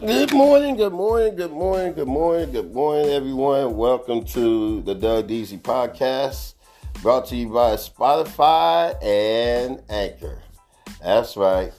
Good 0.00 0.32
morning, 0.32 0.76
good 0.76 0.94
morning, 0.94 1.36
good 1.36 1.52
morning, 1.52 1.92
good 1.92 2.08
morning, 2.08 2.52
good 2.52 2.72
morning, 2.72 3.10
everyone. 3.10 3.76
Welcome 3.76 4.24
to 4.28 4.80
the 4.80 4.94
Doug 4.94 5.26
Deasy 5.26 5.58
Podcast, 5.58 6.54
brought 7.02 7.26
to 7.26 7.36
you 7.36 7.50
by 7.50 7.74
Spotify 7.74 8.96
and 9.04 9.82
Anchor. 9.90 10.40
That's 11.04 11.36
right. 11.36 11.70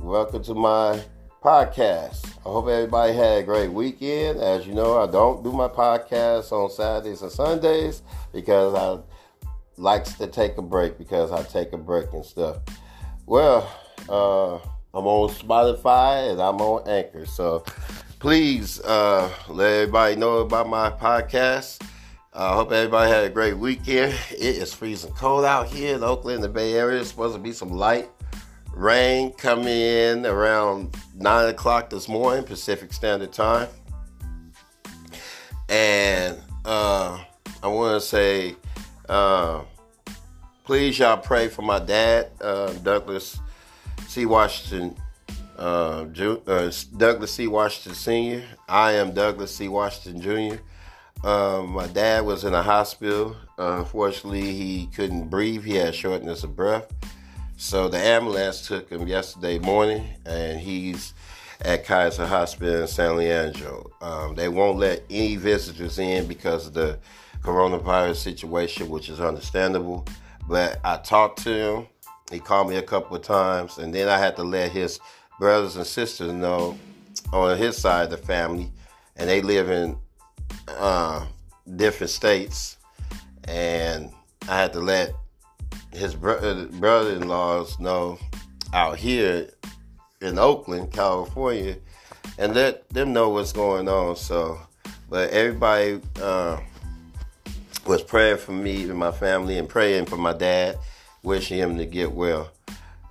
Welcome 0.00 0.42
to 0.42 0.54
my 0.54 1.00
podcast. 1.40 2.26
I 2.38 2.48
hope 2.48 2.66
everybody 2.66 3.12
had 3.12 3.38
a 3.38 3.42
great 3.44 3.70
weekend. 3.70 4.40
As 4.40 4.66
you 4.66 4.74
know, 4.74 4.98
I 4.98 5.06
don't 5.06 5.44
do 5.44 5.52
my 5.52 5.68
podcast 5.68 6.50
on 6.50 6.68
Saturdays 6.68 7.22
and 7.22 7.30
Sundays 7.30 8.02
because 8.32 8.74
I 8.74 9.00
likes 9.80 10.14
to 10.14 10.26
take 10.26 10.58
a 10.58 10.62
break 10.62 10.98
because 10.98 11.30
I 11.30 11.44
take 11.44 11.72
a 11.72 11.78
break 11.78 12.12
and 12.12 12.24
stuff. 12.24 12.56
Well, 13.24 13.72
uh, 14.08 14.58
I'm 14.96 15.06
on 15.06 15.28
Spotify 15.28 16.32
and 16.32 16.40
I'm 16.40 16.56
on 16.56 16.88
Anchor. 16.88 17.26
So 17.26 17.62
please 18.18 18.80
uh, 18.80 19.30
let 19.46 19.70
everybody 19.70 20.16
know 20.16 20.38
about 20.38 20.70
my 20.70 20.88
podcast. 20.88 21.82
I 22.32 22.38
uh, 22.38 22.54
hope 22.54 22.72
everybody 22.72 23.10
had 23.10 23.24
a 23.24 23.28
great 23.28 23.58
weekend. 23.58 24.14
It 24.30 24.56
is 24.56 24.72
freezing 24.72 25.12
cold 25.12 25.44
out 25.44 25.66
here 25.66 25.96
in 25.96 26.02
Oakland, 26.02 26.42
the 26.42 26.48
Bay 26.48 26.72
Area. 26.72 26.98
It's 26.98 27.10
supposed 27.10 27.36
to 27.36 27.42
be 27.42 27.52
some 27.52 27.72
light 27.72 28.08
rain 28.72 29.32
coming 29.32 29.68
in 29.68 30.24
around 30.24 30.96
9 31.14 31.48
o'clock 31.50 31.90
this 31.90 32.08
morning, 32.08 32.42
Pacific 32.44 32.94
Standard 32.94 33.34
Time. 33.34 33.68
And 35.68 36.38
uh, 36.64 37.22
I 37.62 37.68
want 37.68 38.00
to 38.00 38.06
say, 38.06 38.56
uh, 39.10 39.60
please, 40.64 40.98
y'all 40.98 41.18
pray 41.18 41.48
for 41.48 41.60
my 41.60 41.80
dad, 41.80 42.30
uh, 42.40 42.72
Douglas 42.82 43.40
C. 44.06 44.26
Washington, 44.26 44.96
uh, 45.58 46.06
uh, 46.46 46.72
Douglas 46.96 47.34
C. 47.34 47.46
Washington 47.46 47.94
Sr. 47.94 48.42
I 48.68 48.92
am 48.92 49.12
Douglas 49.12 49.54
C. 49.54 49.68
Washington 49.68 50.20
Jr. 50.20 51.26
Um, 51.26 51.70
my 51.70 51.86
dad 51.88 52.24
was 52.24 52.44
in 52.44 52.54
a 52.54 52.62
hospital. 52.62 53.36
Unfortunately, 53.58 54.52
he 54.52 54.88
couldn't 54.94 55.28
breathe. 55.28 55.64
He 55.64 55.76
had 55.76 55.94
shortness 55.94 56.44
of 56.44 56.54
breath. 56.54 56.92
So 57.56 57.88
the 57.88 57.98
ambulance 57.98 58.66
took 58.66 58.90
him 58.90 59.08
yesterday 59.08 59.58
morning, 59.58 60.06
and 60.26 60.60
he's 60.60 61.14
at 61.62 61.84
Kaiser 61.84 62.26
Hospital 62.26 62.82
in 62.82 62.86
San 62.86 63.16
Leandro. 63.16 63.90
Um, 64.02 64.34
they 64.34 64.48
won't 64.48 64.78
let 64.78 65.04
any 65.08 65.36
visitors 65.36 65.98
in 65.98 66.26
because 66.26 66.66
of 66.66 66.74
the 66.74 66.98
coronavirus 67.40 68.16
situation, 68.16 68.88
which 68.88 69.08
is 69.08 69.20
understandable. 69.20 70.06
But 70.48 70.80
I 70.84 70.98
talked 70.98 71.42
to 71.44 71.50
him 71.50 71.86
he 72.30 72.38
called 72.40 72.68
me 72.68 72.76
a 72.76 72.82
couple 72.82 73.16
of 73.16 73.22
times, 73.22 73.78
and 73.78 73.94
then 73.94 74.08
I 74.08 74.18
had 74.18 74.36
to 74.36 74.42
let 74.42 74.72
his 74.72 74.98
brothers 75.38 75.76
and 75.76 75.86
sisters 75.86 76.32
know 76.32 76.76
on 77.32 77.56
his 77.56 77.76
side 77.76 78.04
of 78.04 78.10
the 78.10 78.26
family, 78.26 78.70
and 79.16 79.28
they 79.28 79.42
live 79.42 79.70
in 79.70 79.96
uh, 80.68 81.26
different 81.76 82.10
states, 82.10 82.78
and 83.44 84.10
I 84.48 84.56
had 84.60 84.72
to 84.72 84.80
let 84.80 85.12
his 85.92 86.14
bro- 86.14 86.38
uh, 86.38 86.64
brother-in-laws 86.78 87.78
know 87.78 88.18
out 88.72 88.98
here 88.98 89.48
in 90.20 90.38
Oakland, 90.38 90.92
California, 90.92 91.76
and 92.38 92.54
let 92.54 92.88
them 92.88 93.12
know 93.12 93.30
what's 93.30 93.52
going 93.52 93.88
on. 93.88 94.16
So, 94.16 94.58
but 95.08 95.30
everybody 95.30 96.00
uh, 96.20 96.58
was 97.86 98.02
praying 98.02 98.38
for 98.38 98.52
me 98.52 98.82
and 98.82 98.98
my 98.98 99.12
family, 99.12 99.58
and 99.58 99.68
praying 99.68 100.06
for 100.06 100.16
my 100.16 100.32
dad 100.32 100.78
wishing 101.26 101.58
him 101.58 101.76
to 101.76 101.84
get 101.84 102.12
well. 102.12 102.48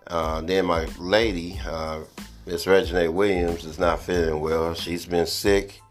Uh, 0.08 0.40
then 0.42 0.66
my 0.66 0.86
lady, 0.98 1.60
uh, 1.68 2.00
Miss 2.46 2.66
Regina 2.66 3.12
Williams, 3.12 3.66
is 3.66 3.78
not 3.78 4.02
feeling 4.02 4.40
well. 4.40 4.74
She's 4.74 5.06
been 5.06 5.28
sick 5.28 5.82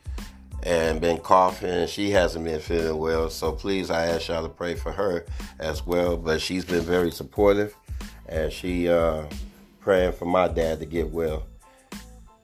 and 0.62 1.02
been 1.02 1.18
coughing, 1.18 1.68
and 1.68 1.90
she 1.90 2.10
hasn't 2.10 2.46
been 2.46 2.60
feeling 2.60 2.98
well. 2.98 3.28
So 3.28 3.52
please, 3.52 3.90
I 3.90 4.06
ask 4.06 4.28
y'all 4.28 4.42
to 4.42 4.48
pray 4.48 4.74
for 4.74 4.90
her 4.90 5.26
as 5.60 5.86
well. 5.86 6.16
But 6.16 6.40
she's 6.40 6.64
been 6.64 6.80
very 6.80 7.10
supportive, 7.10 7.76
and 8.26 8.50
she 8.50 8.88
uh, 8.88 9.26
praying 9.80 10.12
for 10.12 10.24
my 10.24 10.48
dad 10.48 10.80
to 10.80 10.86
get 10.86 11.10
well 11.10 11.44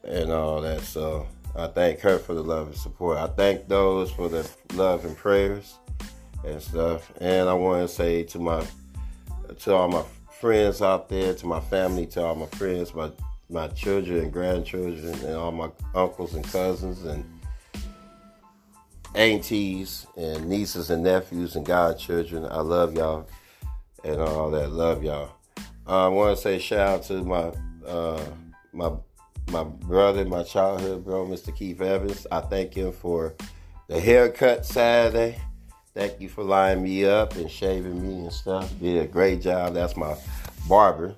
and 0.04 0.30
all 0.30 0.60
that. 0.60 0.82
So 0.82 1.26
I 1.56 1.68
thank 1.68 2.00
her 2.00 2.18
for 2.18 2.34
the 2.34 2.42
love 2.42 2.66
and 2.66 2.76
support. 2.76 3.16
I 3.16 3.28
thank 3.28 3.66
those 3.66 4.10
for 4.10 4.28
the 4.28 4.48
love 4.74 5.06
and 5.06 5.16
prayers 5.16 5.78
and 6.44 6.60
stuff. 6.60 7.10
And 7.18 7.48
I 7.48 7.54
want 7.54 7.88
to 7.88 7.94
say 7.94 8.24
to 8.24 8.38
my 8.38 8.62
to 9.60 9.74
all 9.74 9.88
my 9.88 10.04
friends 10.40 10.82
out 10.82 11.08
there, 11.08 11.34
to 11.34 11.46
my 11.46 11.60
family, 11.60 12.06
to 12.06 12.24
all 12.24 12.34
my 12.34 12.46
friends, 12.46 12.94
my 12.94 13.10
my 13.48 13.66
children 13.68 14.18
and 14.20 14.32
grandchildren, 14.32 15.12
and 15.24 15.34
all 15.34 15.50
my 15.50 15.70
uncles 15.94 16.34
and 16.34 16.44
cousins 16.44 17.04
and 17.04 17.24
aunties 19.14 20.06
and 20.16 20.48
nieces 20.48 20.90
and 20.90 21.02
nephews 21.02 21.56
and 21.56 21.66
godchildren. 21.66 22.46
I 22.50 22.60
love 22.60 22.94
y'all 22.94 23.28
and 24.04 24.20
all 24.20 24.50
that. 24.52 24.70
Love 24.70 25.02
y'all. 25.02 25.32
Uh, 25.86 26.06
I 26.06 26.08
want 26.08 26.36
to 26.36 26.42
say 26.42 26.58
shout 26.58 26.88
out 26.88 27.02
to 27.04 27.24
my 27.24 27.52
uh, 27.86 28.24
my 28.72 28.92
my 29.50 29.64
brother, 29.64 30.24
my 30.24 30.44
childhood 30.44 31.04
bro, 31.04 31.26
Mr. 31.26 31.54
Keith 31.54 31.80
Evans. 31.80 32.26
I 32.30 32.40
thank 32.40 32.74
him 32.74 32.92
for 32.92 33.34
the 33.88 34.00
haircut 34.00 34.64
Saturday. 34.64 35.40
Thank 35.94 36.20
you 36.20 36.28
for 36.28 36.44
lining 36.44 36.84
me 36.84 37.04
up 37.04 37.34
and 37.34 37.50
shaving 37.50 38.00
me 38.00 38.24
and 38.24 38.32
stuff. 38.32 38.72
Did 38.80 39.02
a 39.02 39.06
great 39.06 39.42
job. 39.42 39.74
That's 39.74 39.96
my 39.96 40.16
barber. 40.68 41.16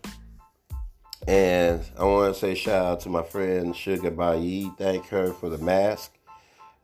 And 1.29 1.83
I 1.99 2.05
want 2.05 2.35
to 2.35 2.41
say 2.41 2.55
shout 2.55 2.85
out 2.85 3.01
to 3.01 3.09
my 3.09 3.23
friend 3.23 3.77
Sugar 3.77 4.11
Bayi. 4.11 4.77
Thank 4.79 5.07
her 5.09 5.33
for 5.35 5.51
the 5.51 5.59
mask 5.59 6.13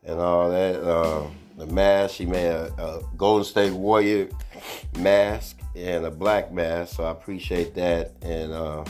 and 0.03 0.19
all 0.19 0.49
that. 0.51 0.81
Uh, 0.81 1.27
the 1.57 1.65
mask, 1.65 2.15
she 2.15 2.25
made 2.25 2.47
a, 2.47 2.71
a, 2.77 3.01
Golden 3.17 3.43
State 3.43 3.73
Warrior 3.73 4.29
mask 4.99 5.57
and 5.75 6.05
a 6.05 6.11
black 6.11 6.53
mask. 6.53 6.95
So 6.95 7.03
I 7.03 7.11
appreciate 7.11 7.73
that. 7.75 8.13
And 8.21 8.53
uh, 8.53 8.85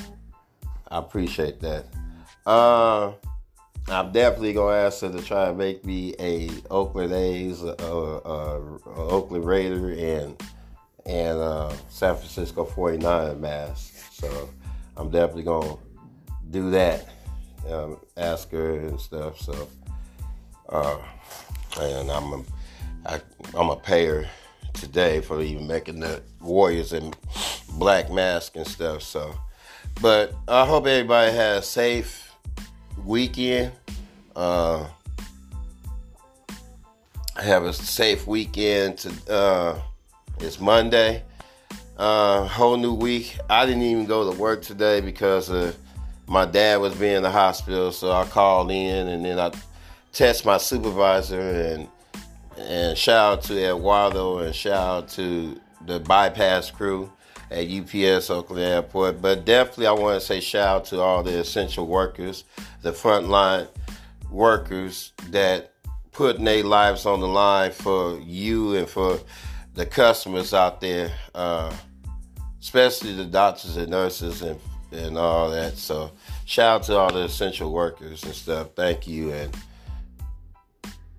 I 0.90 1.00
appreciate 1.00 1.60
that. 1.62 1.86
Uh, 2.46 3.14
I'm 3.92 4.12
definitely 4.12 4.54
gonna 4.54 4.76
ask 4.76 5.02
her 5.02 5.12
to 5.12 5.22
try 5.22 5.50
and 5.50 5.58
make 5.58 5.84
me 5.86 6.14
a 6.20 6.50
Oakland 6.70 7.14
A's, 7.14 7.64
uh, 7.64 7.74
Oakland 8.86 9.46
Raider, 9.46 9.92
and 9.92 10.42
and 11.06 11.40
uh, 11.40 11.74
San 11.90 12.16
Francisco 12.16 12.66
49 12.66 13.42
mask. 13.42 14.14
So 14.14 14.50
I'm 14.96 15.10
definitely 15.10 15.44
gonna 15.44 15.76
do 16.52 16.70
that. 16.72 17.08
Um, 17.70 18.00
ask 18.16 18.52
her 18.52 18.80
and 18.80 19.00
stuff. 19.00 19.40
So 19.40 19.68
uh, 20.70 20.98
and 21.82 22.12
I'm 22.12 22.34
a, 22.34 22.44
I, 23.06 23.22
I'm 23.56 23.70
a 23.70 23.76
payer 23.76 24.28
today 24.74 25.22
for 25.22 25.42
even 25.42 25.68
making 25.68 26.00
the 26.00 26.22
Warriors 26.42 26.94
in 26.94 27.14
black 27.74 28.12
mask 28.12 28.56
and 28.56 28.68
stuff. 28.68 29.02
So, 29.02 29.36
but 30.02 30.34
I 30.48 30.66
hope 30.66 30.86
everybody 30.86 31.32
has 31.32 31.68
safe 31.68 32.29
weekend. 33.04 33.72
Uh, 34.36 34.88
have 37.36 37.64
a 37.64 37.74
safe 37.74 38.28
weekend. 38.28 38.98
To 39.00 39.34
uh, 39.34 39.82
it's 40.40 40.60
Monday, 40.60 41.24
uh, 41.98 42.46
whole 42.48 42.78
new 42.78 42.94
week. 42.94 43.38
I 43.50 43.66
didn't 43.66 43.84
even 43.84 44.06
go 44.06 44.32
to 44.32 44.38
work 44.38 44.62
today 44.62 45.02
because 45.02 45.50
uh, 45.50 45.74
my 46.28 46.46
dad 46.46 46.78
was 46.78 46.96
being 46.96 47.18
in 47.18 47.24
the 47.24 47.32
hospital, 47.32 47.92
so 47.92 48.12
I 48.12 48.26
called 48.26 48.72
in 48.72 49.08
and 49.08 49.26
then 49.26 49.40
I 49.40 49.52
test 50.12 50.46
my 50.46 50.58
supervisor 50.58 51.40
and 51.40 51.88
and 52.58 52.98
shout 52.98 53.40
out 53.40 53.44
to 53.44 53.58
Eduardo 53.58 54.40
and 54.40 54.54
shout 54.54 54.74
out 54.74 55.10
to 55.10 55.60
the 55.86 56.00
bypass 56.02 56.70
crew 56.70 57.10
at 57.52 57.68
UPS 57.70 58.30
Oakland 58.30 58.64
Airport. 58.64 59.22
But 59.22 59.46
definitely, 59.46 59.88
I 59.88 59.92
want 59.92 60.20
to 60.20 60.26
say 60.26 60.40
shout 60.40 60.68
out 60.68 60.86
to 60.86 61.02
all 61.02 61.24
the 61.24 61.40
essential 61.40 61.88
workers, 61.88 62.44
the 62.82 62.92
frontline 62.92 63.68
workers 64.30 65.14
that 65.30 65.74
putting 66.12 66.46
their 66.46 66.64
lives 66.64 67.06
on 67.06 67.20
the 67.20 67.28
line 67.28 67.72
for 67.72 68.20
you 68.20 68.76
and 68.76 68.88
for 68.88 69.20
the 69.74 69.86
customers 69.86 70.54
out 70.54 70.82
there, 70.82 71.12
uh, 71.34 71.74
especially 72.60 73.14
the 73.14 73.26
doctors 73.26 73.78
and 73.78 73.90
nurses 73.90 74.42
and 74.42 74.60
and 74.92 75.18
all 75.18 75.50
that. 75.52 75.78
So 75.78 76.12
shout 76.46 76.82
out 76.82 76.84
to 76.88 76.98
all 76.98 77.14
the 77.14 77.24
essential 77.26 77.72
workers 77.72 78.24
and 78.24 78.34
stuff. 78.34 78.70
Thank 78.76 79.08
you 79.08 79.32
and 79.32 79.56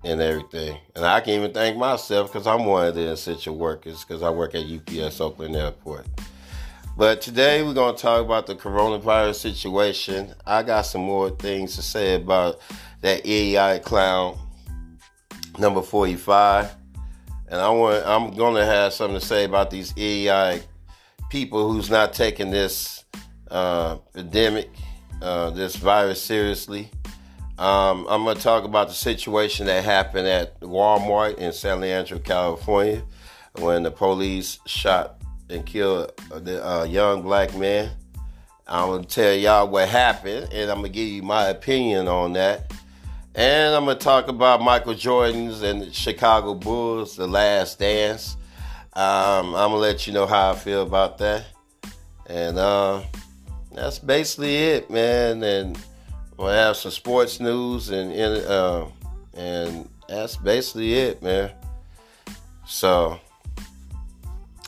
and 0.03 0.21
everything. 0.21 0.77
And 0.95 1.05
I 1.05 1.21
can 1.21 1.33
even 1.33 1.53
thank 1.53 1.77
myself 1.77 2.31
because 2.31 2.47
I'm 2.47 2.65
one 2.65 2.87
of 2.87 2.95
the 2.95 3.11
essential 3.11 3.55
workers 3.55 4.03
because 4.03 4.23
I 4.23 4.29
work 4.29 4.55
at 4.55 4.65
UPS 4.65 5.21
Oakland 5.21 5.55
Airport. 5.55 6.07
But 6.97 7.21
today 7.21 7.63
we're 7.63 7.73
going 7.73 7.95
to 7.95 8.01
talk 8.01 8.23
about 8.23 8.47
the 8.47 8.55
coronavirus 8.55 9.35
situation. 9.35 10.33
I 10.45 10.63
got 10.63 10.81
some 10.81 11.01
more 11.01 11.29
things 11.29 11.75
to 11.75 11.81
say 11.81 12.15
about 12.15 12.59
that 13.01 13.25
EI 13.25 13.79
clown 13.79 14.37
number 15.57 15.81
45. 15.81 16.75
And 17.47 17.59
I 17.59 17.69
want 17.69 18.05
I'm 18.05 18.35
going 18.35 18.55
to 18.55 18.65
have 18.65 18.93
something 18.93 19.19
to 19.19 19.25
say 19.25 19.45
about 19.45 19.71
these 19.71 19.93
EI 19.97 20.61
people 21.29 21.71
who's 21.71 21.89
not 21.89 22.13
taking 22.13 22.49
this 22.49 23.05
uh, 23.49 23.95
pandemic, 24.13 24.69
uh, 25.21 25.49
this 25.51 25.75
virus 25.75 26.21
seriously. 26.21 26.89
Um, 27.61 28.07
I'm 28.09 28.23
going 28.23 28.37
to 28.37 28.41
talk 28.41 28.63
about 28.63 28.87
the 28.87 28.95
situation 28.95 29.67
that 29.67 29.83
happened 29.83 30.27
at 30.27 30.59
Walmart 30.61 31.37
in 31.37 31.53
San 31.53 31.79
Leandro, 31.79 32.17
California, 32.17 33.03
when 33.59 33.83
the 33.83 33.91
police 33.91 34.57
shot 34.65 35.21
and 35.47 35.63
killed 35.63 36.11
a 36.31 36.67
uh, 36.67 36.83
young 36.85 37.21
black 37.21 37.55
man. 37.55 37.91
I'm 38.67 38.87
going 38.87 39.03
to 39.03 39.07
tell 39.07 39.35
y'all 39.35 39.67
what 39.67 39.89
happened, 39.89 40.51
and 40.51 40.71
I'm 40.71 40.79
going 40.79 40.91
to 40.91 40.95
give 40.97 41.07
you 41.07 41.21
my 41.21 41.49
opinion 41.49 42.07
on 42.07 42.33
that. 42.33 42.73
And 43.35 43.75
I'm 43.75 43.85
going 43.85 43.95
to 43.95 44.03
talk 44.03 44.27
about 44.27 44.63
Michael 44.63 44.95
Jordan's 44.95 45.61
and 45.61 45.83
the 45.83 45.93
Chicago 45.93 46.55
Bulls, 46.55 47.15
The 47.15 47.27
Last 47.27 47.77
Dance. 47.77 48.37
Um, 48.93 49.53
I'm 49.53 49.69
going 49.69 49.73
to 49.73 49.77
let 49.77 50.07
you 50.07 50.13
know 50.13 50.25
how 50.25 50.49
I 50.49 50.55
feel 50.55 50.81
about 50.81 51.19
that. 51.19 51.45
And 52.25 52.57
uh, 52.57 53.03
that's 53.71 53.99
basically 53.99 54.55
it, 54.55 54.89
man. 54.89 55.43
And 55.43 55.77
we'll 56.41 56.51
have 56.51 56.75
some 56.75 56.91
sports 56.91 57.39
news, 57.39 57.89
and 57.89 58.11
uh, 58.11 58.85
and 59.35 59.87
that's 60.07 60.35
basically 60.37 60.93
it, 60.93 61.21
man. 61.21 61.51
So 62.65 63.19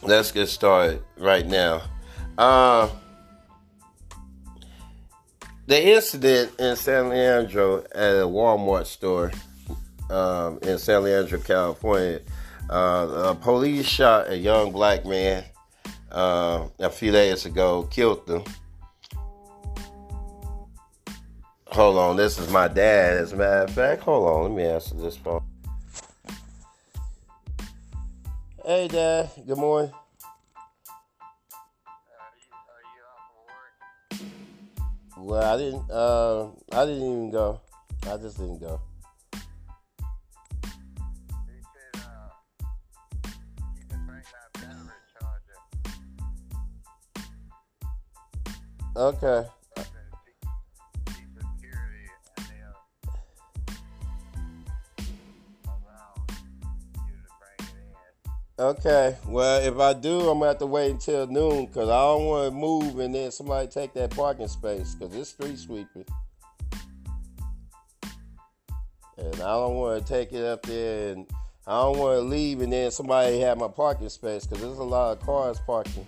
let's 0.04 0.32
get 0.32 0.48
started 0.48 1.02
right 1.18 1.46
now. 1.46 1.82
Uh, 2.38 2.90
the 5.66 5.94
incident 5.96 6.52
in 6.60 6.76
San 6.76 7.10
Leandro 7.10 7.80
at 7.96 8.16
a 8.16 8.28
Walmart 8.28 8.86
store 8.86 9.32
um, 10.10 10.60
in 10.62 10.78
San 10.78 11.04
Leandro, 11.04 11.40
California. 11.40 12.22
Uh, 12.70 13.34
police 13.36 13.86
shot 13.86 14.30
a 14.30 14.38
young 14.38 14.72
black 14.72 15.06
man 15.06 15.44
uh, 16.12 16.68
a 16.80 16.90
few 16.90 17.12
days 17.12 17.46
ago, 17.46 17.84
killed 17.92 18.28
him. 18.30 18.44
Hold 21.74 21.98
on, 21.98 22.16
this 22.18 22.38
is 22.38 22.52
my 22.52 22.68
dad. 22.68 23.18
As 23.18 23.34
a 23.34 23.36
matter 23.36 23.64
of 23.64 23.72
fact, 23.72 24.04
hold 24.04 24.30
on, 24.30 24.44
let 24.44 24.52
me 24.52 24.64
answer 24.64 24.94
this 24.94 25.18
phone. 25.18 25.44
Hey, 28.64 28.88
Dad. 28.88 29.32
Good 29.48 29.58
morning. 29.58 29.92
Well, 35.18 35.44
I 35.44 35.58
didn't. 35.58 35.90
Uh, 35.90 36.50
I 36.72 36.86
didn't 36.86 37.02
even 37.02 37.32
go. 37.32 37.60
I 38.04 38.18
just 38.18 38.38
didn't 38.38 38.60
go. 38.60 38.80
Okay. 48.96 49.50
Okay. 58.60 59.18
Well, 59.28 59.64
if 59.64 59.80
I 59.80 59.94
do, 59.94 60.30
I'm 60.30 60.38
gonna 60.38 60.48
have 60.48 60.60
to 60.60 60.68
wait 60.68 60.92
until 60.92 61.26
noon 61.26 61.66
because 61.66 61.90
I 61.90 62.00
don't 62.00 62.26
want 62.26 62.52
to 62.52 62.56
move 62.56 63.00
and 63.00 63.14
then 63.14 63.32
somebody 63.32 63.68
take 63.68 63.94
that 63.96 64.12
parking 64.12 64.48
space 64.48 64.94
because 64.94 65.16
it's 65.16 65.32
street 65.32 65.58
sweeping, 65.58 66.06
and 69.18 69.36
I 69.36 69.54
don't 69.56 69.74
want 69.76 70.06
to 70.06 70.08
take 70.08 70.34
it 70.34 70.46
up 70.46 70.62
there 70.64 71.14
and 71.14 71.28
I 71.66 71.82
don't 71.82 71.98
want 71.98 72.20
to 72.20 72.22
leave 72.22 72.62
and 72.62 72.72
then 72.72 72.92
somebody 72.92 73.40
have 73.40 73.58
my 73.58 73.70
parking 73.70 74.10
space 74.10 74.46
because 74.46 74.64
there's 74.64 74.78
a 74.78 74.84
lot 74.84 75.18
of 75.18 75.26
cars 75.26 75.60
parking, 75.66 76.06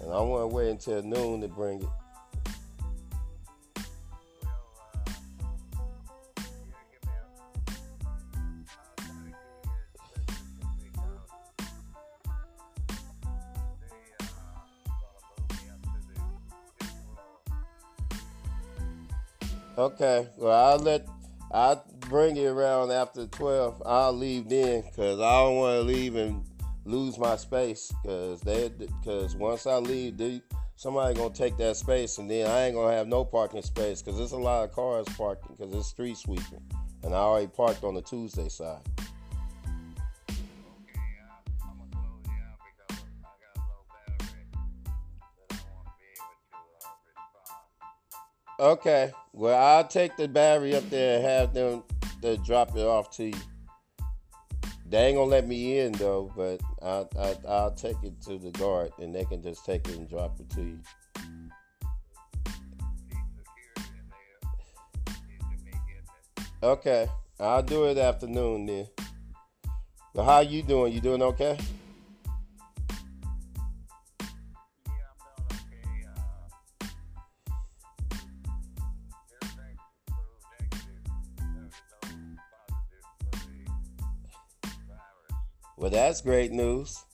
and 0.00 0.10
I 0.10 0.20
want 0.22 0.50
to 0.50 0.56
wait 0.56 0.70
until 0.70 1.02
noon 1.02 1.40
to 1.42 1.48
bring 1.48 1.82
it. 1.82 1.88
Okay. 19.82 20.28
Well, 20.36 20.52
I'll 20.52 20.78
let 20.78 21.08
I'll 21.50 21.84
bring 22.08 22.36
it 22.36 22.46
around 22.46 22.92
after 22.92 23.26
twelve. 23.26 23.82
I'll 23.84 24.12
leave 24.12 24.48
then 24.48 24.82
because 24.82 25.18
I 25.18 25.40
don't 25.40 25.56
want 25.56 25.80
to 25.80 25.82
leave 25.82 26.14
and 26.14 26.44
lose 26.84 27.18
my 27.18 27.34
space 27.34 27.92
because 28.00 28.40
they 28.42 28.68
because 28.68 29.34
once 29.34 29.66
I 29.66 29.78
leave, 29.78 30.18
they, 30.18 30.40
somebody 30.76 31.16
gonna 31.16 31.34
take 31.34 31.56
that 31.56 31.76
space 31.76 32.18
and 32.18 32.30
then 32.30 32.48
I 32.48 32.66
ain't 32.66 32.76
gonna 32.76 32.94
have 32.94 33.08
no 33.08 33.24
parking 33.24 33.62
space 33.62 34.02
because 34.02 34.18
there's 34.18 34.30
a 34.30 34.36
lot 34.36 34.62
of 34.62 34.70
cars 34.70 35.06
parking 35.16 35.56
because 35.56 35.74
it's 35.74 35.88
street 35.88 36.16
sweeping 36.16 36.62
and 37.02 37.12
I 37.12 37.18
already 37.18 37.48
parked 37.48 37.82
on 37.82 37.94
the 37.94 38.02
Tuesday 38.02 38.48
side. 38.48 38.82
Okay. 48.62 49.10
Well, 49.32 49.60
I'll 49.60 49.88
take 49.88 50.16
the 50.16 50.28
battery 50.28 50.76
up 50.76 50.88
there 50.88 51.16
and 51.16 51.24
have 51.24 51.52
them 51.52 51.82
to 52.22 52.36
drop 52.36 52.76
it 52.76 52.86
off 52.86 53.10
to 53.16 53.24
you. 53.24 53.40
They 54.88 55.06
ain't 55.06 55.16
gonna 55.16 55.28
let 55.28 55.48
me 55.48 55.80
in 55.80 55.90
though, 55.92 56.30
but 56.36 56.60
I, 56.80 57.04
I 57.18 57.36
I'll 57.48 57.72
take 57.72 57.96
it 58.04 58.20
to 58.22 58.38
the 58.38 58.52
guard 58.52 58.92
and 59.00 59.12
they 59.12 59.24
can 59.24 59.42
just 59.42 59.64
take 59.64 59.88
it 59.88 59.96
and 59.96 60.08
drop 60.08 60.38
it 60.38 60.48
to 60.50 60.62
you. 60.62 60.78
Okay, 66.62 67.08
I'll 67.40 67.64
do 67.64 67.86
it 67.86 67.98
afternoon 67.98 68.66
then. 68.66 68.86
But 70.14 70.22
how 70.24 70.38
you 70.38 70.62
doing? 70.62 70.92
You 70.92 71.00
doing 71.00 71.22
okay? 71.22 71.58
Well, 85.76 85.90
that's 85.90 86.20
great 86.20 86.52
news. 86.52 87.04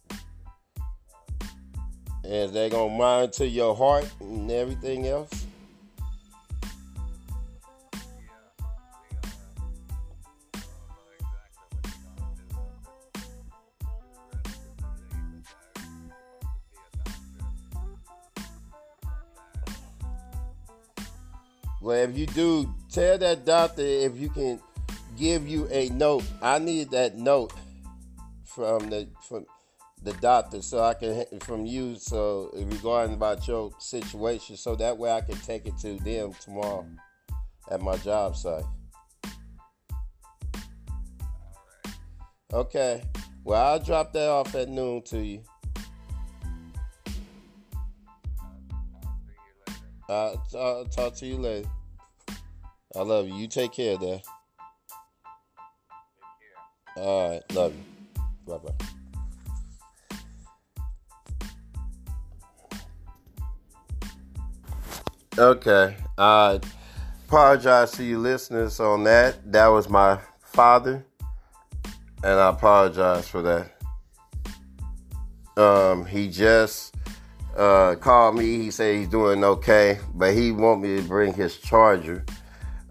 And 2.24 2.52
they're 2.52 2.68
going 2.68 2.90
to 2.90 2.96
monitor 2.96 3.46
your 3.46 3.74
heart 3.74 4.10
and 4.20 4.50
everything 4.50 5.06
else. 5.06 5.46
Well, 21.80 21.96
if 21.96 22.18
you 22.18 22.26
do, 22.26 22.74
tell 22.90 23.16
that 23.16 23.46
doctor 23.46 23.80
if 23.82 24.18
you 24.18 24.28
can 24.28 24.60
give 25.16 25.48
you 25.48 25.66
a 25.70 25.88
note. 25.88 26.24
I 26.42 26.58
need 26.58 26.90
that 26.90 27.16
note 27.16 27.52
from 28.58 28.90
the 28.90 29.06
from 29.28 29.46
the 30.02 30.12
doctor 30.14 30.60
so 30.60 30.82
I 30.82 30.94
can 30.94 31.24
from 31.38 31.64
you 31.64 31.94
so 31.94 32.50
regarding 32.52 33.14
about 33.14 33.46
your 33.46 33.70
situation 33.78 34.56
so 34.56 34.74
that 34.74 34.98
way 34.98 35.12
I 35.12 35.20
can 35.20 35.36
take 35.36 35.64
it 35.66 35.78
to 35.78 35.96
them 35.98 36.32
tomorrow 36.40 36.84
at 37.70 37.80
my 37.80 37.96
job 37.98 38.34
site. 38.34 38.64
Okay. 42.52 43.04
Well, 43.44 43.64
I'll 43.64 43.78
drop 43.78 44.12
that 44.14 44.28
off 44.28 44.52
at 44.56 44.68
noon 44.68 45.02
to 45.02 45.18
you. 45.18 45.44
I'll, 50.08 50.42
I'll 50.58 50.84
talk 50.86 51.14
to 51.16 51.26
you 51.26 51.36
later. 51.36 51.68
I 52.96 53.02
love 53.02 53.28
you. 53.28 53.34
You 53.34 53.46
take 53.46 53.72
care 53.72 53.94
of 53.94 54.00
that. 54.00 54.22
Take 54.22 54.24
care. 56.96 57.04
All 57.04 57.30
right. 57.30 57.42
Love 57.54 57.74
you. 57.74 57.97
Okay. 65.38 65.96
I 66.16 66.60
apologize 67.26 67.92
to 67.92 68.04
you 68.04 68.18
listeners 68.18 68.80
on 68.80 69.04
that. 69.04 69.52
That 69.52 69.68
was 69.68 69.88
my 69.88 70.18
father, 70.40 71.04
and 72.24 72.40
I 72.40 72.48
apologize 72.48 73.28
for 73.28 73.42
that. 73.42 73.70
Um, 75.56 76.06
he 76.06 76.28
just 76.28 76.94
uh, 77.56 77.94
called 77.96 78.36
me. 78.36 78.58
He 78.58 78.70
said 78.70 78.96
he's 78.96 79.08
doing 79.08 79.44
okay, 79.44 79.98
but 80.14 80.34
he 80.34 80.52
want 80.52 80.82
me 80.82 80.96
to 80.96 81.02
bring 81.02 81.34
his 81.34 81.58
charger 81.58 82.24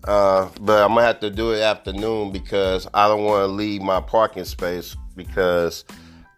uh, 0.07 0.49
but 0.61 0.83
I'm 0.83 0.89
gonna 0.89 1.05
have 1.05 1.19
to 1.19 1.29
do 1.29 1.51
it 1.51 1.59
afternoon 1.59 2.31
because 2.31 2.87
I 2.93 3.09
don't 3.09 3.25
want 3.25 3.41
to 3.41 3.47
leave 3.47 3.81
my 3.81 3.99
parking 3.99 4.45
space 4.45 4.95
because 5.17 5.83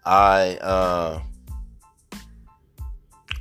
I 0.06 0.58
uh, 0.62 1.22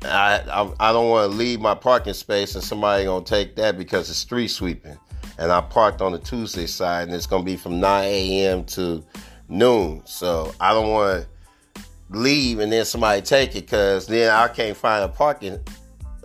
I, 0.04 0.42
I, 0.50 0.72
I 0.78 0.92
don't 0.92 1.08
want 1.08 1.32
to 1.32 1.36
leave 1.38 1.60
my 1.60 1.74
parking 1.74 2.12
space 2.12 2.54
and 2.54 2.62
somebody 2.62 3.04
gonna 3.04 3.24
take 3.24 3.56
that 3.56 3.78
because 3.78 4.10
it's 4.10 4.18
street 4.18 4.48
sweeping, 4.48 4.98
and 5.38 5.50
I 5.50 5.62
parked 5.62 6.02
on 6.02 6.12
the 6.12 6.18
Tuesday 6.18 6.66
side, 6.66 7.08
and 7.08 7.16
it's 7.16 7.26
gonna 7.26 7.44
be 7.44 7.56
from 7.56 7.80
9 7.80 8.04
a.m. 8.04 8.64
to 8.64 9.02
noon. 9.48 10.02
So 10.04 10.54
I 10.60 10.74
don't 10.74 10.90
want 10.90 11.22
to 11.22 11.82
leave 12.10 12.58
and 12.58 12.72
then 12.72 12.84
somebody 12.84 13.22
take 13.22 13.50
it 13.54 13.66
because 13.66 14.06
then 14.06 14.30
I 14.30 14.48
can't 14.48 14.76
find 14.76 15.04
a 15.04 15.08
parking 15.08 15.60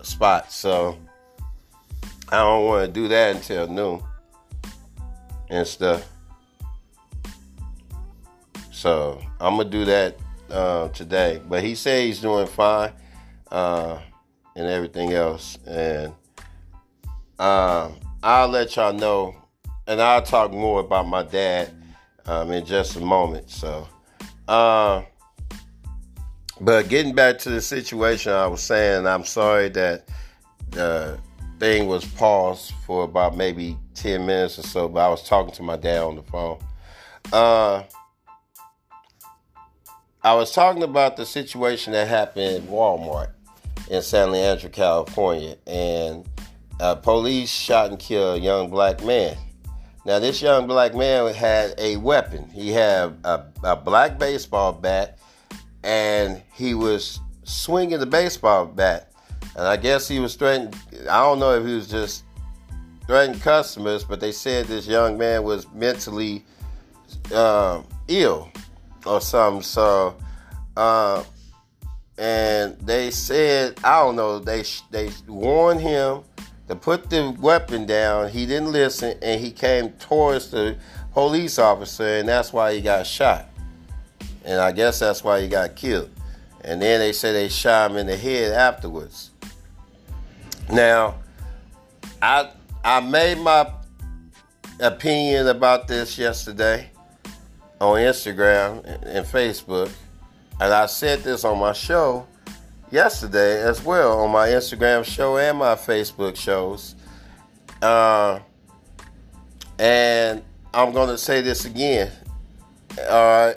spot. 0.02 0.52
So 0.52 0.98
I 2.30 2.38
don't 2.38 2.66
want 2.66 2.88
to 2.88 2.92
do 2.92 3.08
that 3.10 3.36
until 3.36 3.68
noon 3.68 4.02
and 5.50 5.68
stuff. 5.68 6.08
So 8.84 9.18
I'm 9.40 9.56
gonna 9.56 9.70
do 9.70 9.86
that 9.86 10.18
uh, 10.50 10.90
today. 10.90 11.40
But 11.48 11.64
he 11.64 11.74
said 11.74 12.06
he's 12.06 12.20
doing 12.20 12.46
fine 12.46 12.92
uh, 13.50 13.98
and 14.58 14.68
everything 14.68 15.14
else, 15.14 15.58
and 15.66 16.12
uh, 17.40 17.92
I'll 18.22 18.50
let 18.50 18.76
y'all 18.76 18.92
know, 18.92 19.38
and 19.88 20.02
I'll 20.02 20.22
talk 20.22 20.52
more 20.52 20.82
about 20.82 21.08
my 21.08 21.24
dad 21.24 21.72
um, 22.26 22.52
in 22.52 22.66
just 22.66 22.98
a 22.98 23.00
moment. 23.00 23.50
So, 23.50 23.88
uh, 24.50 25.04
but 26.60 26.90
getting 26.90 27.16
back 27.16 27.40
to 27.40 27.52
the 27.52 27.62
situation, 27.62 28.34
I 28.34 28.48
was 28.48 28.62
saying 28.62 29.08
I'm 29.08 29.24
sorry 29.24 29.70
that 29.70 30.10
the 30.72 31.18
thing 31.58 31.88
was 31.88 32.04
paused 32.04 32.74
for 32.86 33.06
about 33.06 33.38
maybe 33.38 33.78
10 33.96 34.26
minutes 34.26 34.60
or 34.60 34.64
so, 34.64 34.90
but 34.90 35.06
I 35.06 35.08
was 35.08 35.26
talking 35.26 35.54
to 35.54 35.64
my 35.64 35.78
dad 35.78 36.02
on 36.02 36.18
the 36.18 36.24
phone. 36.24 36.60
I 40.26 40.34
was 40.36 40.54
talking 40.54 40.84
about 40.84 41.18
the 41.18 41.26
situation 41.26 41.92
that 41.92 42.08
happened 42.08 42.56
at 42.56 42.62
Walmart 42.70 43.32
in 43.92 44.02
San 44.02 44.32
Leandro, 44.32 44.70
California, 44.70 45.58
and 45.68 46.26
uh, 46.80 46.96
police 46.96 47.50
shot 47.50 47.90
and 47.90 48.00
killed 48.00 48.38
a 48.38 48.40
young 48.40 48.70
black 48.70 49.04
man. 49.04 49.36
Now, 50.06 50.20
this 50.20 50.42
young 50.42 50.66
black 50.66 50.96
man 50.96 51.34
had 51.34 51.76
a 51.78 51.98
weapon. 51.98 52.50
He 52.52 52.70
had 52.70 53.18
a, 53.26 53.46
a 53.66 53.76
black 53.76 54.18
baseball 54.18 54.72
bat, 54.72 55.20
and 55.84 56.42
he 56.54 56.74
was 56.74 57.20
swinging 57.44 58.00
the 58.00 58.06
baseball 58.06 58.66
bat. 58.66 59.12
And 59.58 59.68
I 59.68 59.76
guess 59.76 60.08
he 60.08 60.22
was 60.22 60.36
threatening. 60.36 60.74
I 61.02 61.20
don't 61.20 61.40
know 61.40 61.54
if 61.54 61.66
he 61.66 61.74
was 61.74 61.90
just 61.90 62.24
threatening 63.08 63.42
customers, 63.42 64.06
but 64.06 64.22
they 64.22 64.32
said 64.32 64.68
this 64.68 64.88
young 64.88 65.18
man 65.18 65.44
was 65.44 65.70
mentally 65.74 66.46
uh, 67.34 67.82
ill 68.08 68.50
or 69.06 69.22
something. 69.22 69.62
So, 69.62 70.16
uh, 70.76 71.24
and 72.18 72.78
they 72.80 73.12
said, 73.12 73.80
I 73.84 74.00
don't 74.00 74.16
know. 74.16 74.40
They 74.40 74.64
they 74.92 75.10
warned 75.28 75.82
him 75.82 76.24
to 76.68 76.76
put 76.76 77.10
the 77.10 77.36
weapon 77.40 77.86
down. 77.86 78.30
He 78.30 78.46
didn't 78.46 78.72
listen, 78.72 79.18
and 79.22 79.42
he 79.42 79.52
came 79.52 79.90
towards 79.94 80.52
the 80.52 80.78
police 81.14 81.60
officer, 81.60 82.20
and 82.20 82.28
that's 82.28 82.54
why 82.54 82.74
he 82.74 82.82
got 82.82 83.06
shot. 83.06 83.50
And 84.46 84.60
I 84.60 84.72
guess 84.72 85.00
that's 85.00 85.24
why 85.24 85.42
he 85.42 85.48
got 85.48 85.76
killed. 85.76 86.10
And 86.62 86.82
then 86.82 87.00
they 87.00 87.12
say 87.12 87.34
they 87.34 87.50
shot 87.50 87.92
him 87.92 87.98
in 87.98 88.08
the 88.08 88.18
head 88.18 88.54
afterwards. 88.54 89.32
Now, 90.72 91.16
I 92.22 92.52
I 92.84 93.00
made 93.00 93.38
my 93.40 93.70
opinion 94.80 95.48
about 95.48 95.88
this 95.88 96.18
yesterday 96.18 96.90
on 97.80 97.98
Instagram 97.98 98.84
and 99.04 99.26
Facebook, 99.26 99.92
and 100.60 100.74
I 100.74 100.86
said 100.86 101.24
this 101.24 101.44
on 101.44 101.60
my 101.60 101.74
show 101.74 102.28
yesterday 102.92 103.60
as 103.62 103.84
well 103.84 104.20
on 104.20 104.32
my 104.32 104.50
Instagram 104.50 105.04
show 105.04 105.38
and 105.38 105.58
my 105.58 105.76
Facebook 105.76 106.36
shows. 106.36 106.96
Uh, 107.82 108.40
and 109.80 110.44
I'm 110.74 110.92
going 110.92 111.10
to 111.10 111.18
say 111.18 111.42
this 111.42 111.66
again. 111.66 112.12
Right. 112.98 113.56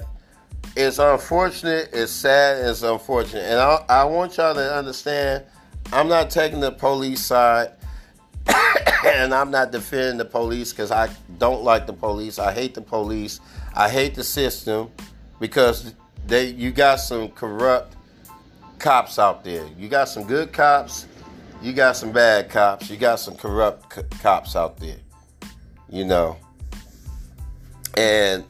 It's 0.75 0.99
unfortunate, 0.99 1.90
it's 1.92 2.12
sad, 2.12 2.66
it's 2.66 2.82
unfortunate. 2.82 3.44
And 3.44 3.58
I, 3.58 3.85
I 3.88 4.04
want 4.04 4.37
y'all 4.37 4.54
to 4.54 4.75
understand 4.75 5.44
I'm 5.92 6.08
not 6.08 6.30
taking 6.30 6.61
the 6.61 6.73
police 6.73 7.25
side 7.25 7.73
and 9.05 9.35
I'm 9.35 9.50
not 9.50 9.73
defending 9.73 10.19
the 10.19 10.25
police 10.25 10.73
because 10.73 10.91
I 10.91 11.09
don't 11.38 11.62
like 11.62 11.87
the 11.87 11.93
police. 11.93 12.38
I 12.38 12.53
hate 12.53 12.75
the 12.75 12.81
police. 12.81 13.41
I 13.75 13.88
hate 13.88 14.15
the 14.15 14.25
system 14.25 14.91
because 15.41 15.95
they 16.26 16.47
you 16.49 16.71
got 16.71 16.97
some 16.97 17.29
corrupt 17.31 17.97
cops 18.79 19.19
out 19.19 19.45
there. 19.45 19.67
You 19.79 19.88
got 19.88 20.09
some 20.09 20.25
good 20.25 20.53
cops. 20.53 21.07
You 21.62 21.73
got 21.73 21.97
some 21.97 22.12
bad 22.12 22.50
cops. 22.50 22.91
You 22.91 22.97
got 22.97 23.21
some 23.21 23.37
corrupt 23.37 23.95
c- 23.95 24.03
cops 24.23 24.57
out 24.57 24.79
there. 24.79 24.99
You 25.88 26.05
know. 26.05 26.37
And 27.97 28.45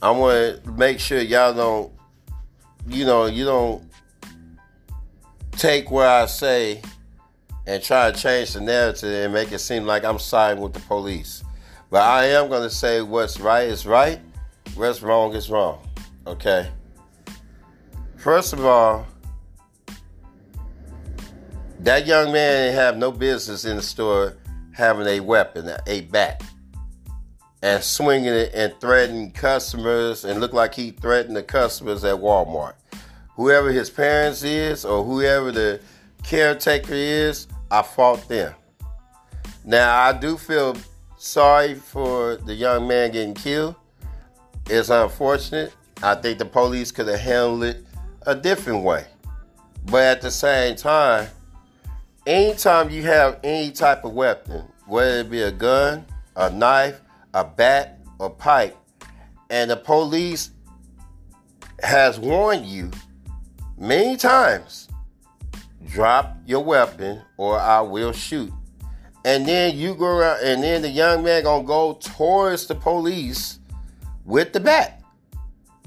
I 0.00 0.10
want 0.10 0.62
to 0.64 0.70
make 0.70 1.00
sure 1.00 1.20
y'all 1.20 1.52
don't, 1.52 1.92
you 2.86 3.04
know, 3.04 3.26
you 3.26 3.44
don't 3.44 3.82
take 5.52 5.90
what 5.90 6.06
I 6.06 6.26
say 6.26 6.82
and 7.66 7.82
try 7.82 8.10
to 8.10 8.18
change 8.18 8.52
the 8.52 8.60
narrative 8.60 9.24
and 9.24 9.32
make 9.32 9.52
it 9.52 9.58
seem 9.58 9.84
like 9.84 10.04
I'm 10.04 10.18
siding 10.18 10.62
with 10.62 10.72
the 10.72 10.80
police. 10.80 11.42
But 11.90 12.02
I 12.02 12.26
am 12.26 12.48
going 12.48 12.62
to 12.62 12.74
say 12.74 13.02
what's 13.02 13.40
right 13.40 13.68
is 13.68 13.86
right, 13.86 14.20
what's 14.74 15.02
wrong 15.02 15.34
is 15.34 15.50
wrong. 15.50 15.86
Okay? 16.26 16.70
First 18.16 18.52
of 18.52 18.64
all, 18.64 19.06
that 21.80 22.06
young 22.06 22.32
man 22.32 22.72
have 22.72 22.96
no 22.96 23.12
business 23.12 23.64
in 23.64 23.76
the 23.76 23.82
store 23.82 24.36
having 24.72 25.06
a 25.06 25.20
weapon, 25.20 25.70
a 25.86 26.00
bat, 26.02 26.42
and 27.62 27.82
swinging 27.82 28.32
it 28.32 28.52
and 28.54 28.74
threatening 28.80 29.30
customers 29.30 30.24
and 30.24 30.40
look 30.40 30.52
like 30.52 30.74
he 30.74 30.90
threatened 30.90 31.36
the 31.36 31.42
customers 31.42 32.04
at 32.04 32.16
Walmart. 32.16 32.74
Whoever 33.36 33.70
his 33.70 33.90
parents 33.90 34.42
is 34.42 34.84
or 34.84 35.04
whoever 35.04 35.52
the 35.52 35.80
caretaker 36.22 36.94
is, 36.94 37.46
I 37.70 37.82
fought 37.82 38.28
them. 38.28 38.54
Now 39.64 40.02
I 40.02 40.12
do 40.12 40.36
feel 40.36 40.76
sorry 41.16 41.74
for 41.74 42.36
the 42.36 42.54
young 42.54 42.86
man 42.86 43.12
getting 43.12 43.34
killed. 43.34 43.76
It's 44.68 44.90
unfortunate. 44.90 45.74
I 46.02 46.14
think 46.14 46.38
the 46.38 46.44
police 46.44 46.90
could 46.90 47.08
have 47.08 47.20
handled 47.20 47.64
it 47.64 47.84
a 48.26 48.34
different 48.34 48.82
way. 48.82 49.06
But 49.86 50.02
at 50.02 50.20
the 50.22 50.30
same 50.30 50.76
time, 50.76 51.28
anytime 52.26 52.90
you 52.90 53.02
have 53.02 53.40
any 53.44 53.70
type 53.70 54.04
of 54.04 54.12
weapon, 54.12 54.64
whether 54.86 55.20
it 55.20 55.30
be 55.30 55.42
a 55.42 55.50
gun, 55.50 56.06
a 56.36 56.50
knife, 56.50 57.00
a 57.32 57.44
bat, 57.44 58.00
or 58.18 58.30
pipe, 58.30 58.76
and 59.50 59.70
the 59.70 59.76
police 59.76 60.50
has 61.82 62.18
warned 62.18 62.66
you 62.66 62.90
many 63.76 64.16
times, 64.16 64.88
drop 65.86 66.36
your 66.46 66.64
weapon 66.64 67.22
or 67.36 67.58
I 67.58 67.80
will 67.80 68.12
shoot. 68.12 68.52
And 69.24 69.46
then 69.46 69.76
you 69.76 69.94
go 69.94 70.06
around, 70.06 70.40
and 70.44 70.62
then 70.62 70.82
the 70.82 70.90
young 70.90 71.24
man 71.24 71.44
gonna 71.44 71.64
go 71.64 71.94
towards 71.94 72.66
the 72.66 72.74
police 72.74 73.58
with 74.24 74.52
the 74.52 74.60
bat. 74.60 75.02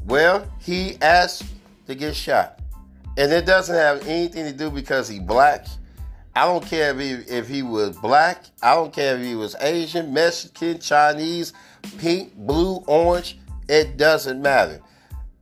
Well, 0.06 0.48
he 0.60 0.98
asked 1.02 1.44
to 1.86 1.94
get 1.94 2.16
shot, 2.16 2.60
and 3.16 3.32
it 3.32 3.46
doesn't 3.46 3.76
have 3.76 4.08
anything 4.08 4.46
to 4.46 4.54
do 4.54 4.72
because 4.72 5.08
he 5.08 5.20
black 5.20 5.68
I 6.38 6.46
don't 6.46 6.64
care 6.64 6.92
if 6.92 7.00
he, 7.00 7.34
if 7.34 7.48
he 7.48 7.64
was 7.64 7.98
black. 7.98 8.44
I 8.62 8.76
don't 8.76 8.94
care 8.94 9.18
if 9.18 9.26
he 9.26 9.34
was 9.34 9.56
Asian, 9.60 10.14
Mexican, 10.14 10.78
Chinese, 10.78 11.52
pink, 11.98 12.36
blue, 12.36 12.84
orange. 12.86 13.40
It 13.68 13.98
doesn't 13.98 14.40
matter. 14.40 14.80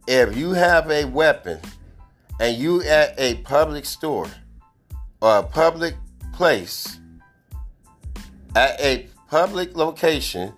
If 0.08 0.38
you 0.38 0.52
have 0.52 0.90
a 0.90 1.04
weapon 1.04 1.60
and 2.40 2.56
you 2.56 2.82
at 2.84 3.14
a 3.20 3.36
public 3.44 3.84
store 3.84 4.30
or 5.26 5.40
a 5.40 5.44
public 5.44 5.96
place, 6.34 7.00
at 8.56 8.80
a 8.80 9.08
public 9.28 9.76
location, 9.76 10.54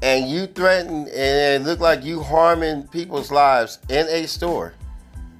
and 0.00 0.30
you 0.30 0.46
threaten 0.46 1.08
and 1.08 1.64
look 1.64 1.80
like 1.80 2.04
you 2.04 2.22
harming 2.22 2.86
people's 2.86 3.32
lives 3.32 3.80
in 3.88 4.06
a 4.10 4.28
store, 4.28 4.74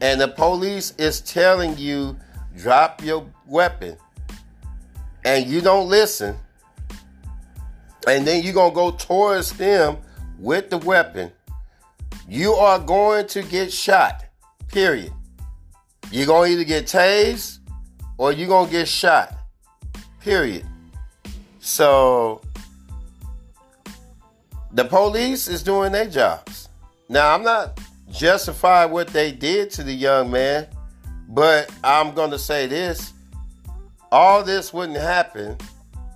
and 0.00 0.20
the 0.20 0.26
police 0.26 0.94
is 0.98 1.20
telling 1.20 1.78
you 1.78 2.16
drop 2.56 3.04
your 3.04 3.24
weapon 3.46 3.96
and 5.24 5.46
you 5.46 5.60
don't 5.60 5.88
listen, 5.88 6.34
and 8.08 8.26
then 8.26 8.42
you're 8.42 8.52
to 8.72 8.74
go 8.74 8.90
towards 8.90 9.52
them 9.52 9.96
with 10.40 10.70
the 10.70 10.78
weapon, 10.78 11.30
you 12.28 12.52
are 12.54 12.80
going 12.80 13.28
to 13.28 13.44
get 13.44 13.72
shot. 13.72 14.24
Period. 14.66 15.12
You're 16.10 16.26
to 16.48 16.52
either 16.52 16.64
get 16.64 16.86
tased 16.86 17.60
or 18.18 18.32
you're 18.32 18.48
going 18.48 18.66
to 18.66 18.72
get 18.72 18.88
shot. 18.88 19.34
Period. 20.20 20.66
So 21.60 22.40
the 24.72 24.84
police 24.84 25.48
is 25.48 25.62
doing 25.62 25.92
their 25.92 26.08
jobs. 26.08 26.68
Now, 27.08 27.34
I'm 27.34 27.42
not 27.42 27.78
justifying 28.10 28.90
what 28.90 29.08
they 29.08 29.32
did 29.32 29.70
to 29.70 29.82
the 29.82 29.92
young 29.92 30.30
man 30.30 30.66
but 31.28 31.72
I'm 31.82 32.14
going 32.14 32.30
to 32.30 32.38
say 32.38 32.66
this 32.66 33.12
all 34.12 34.44
this 34.44 34.72
wouldn't 34.72 34.98
happen 34.98 35.56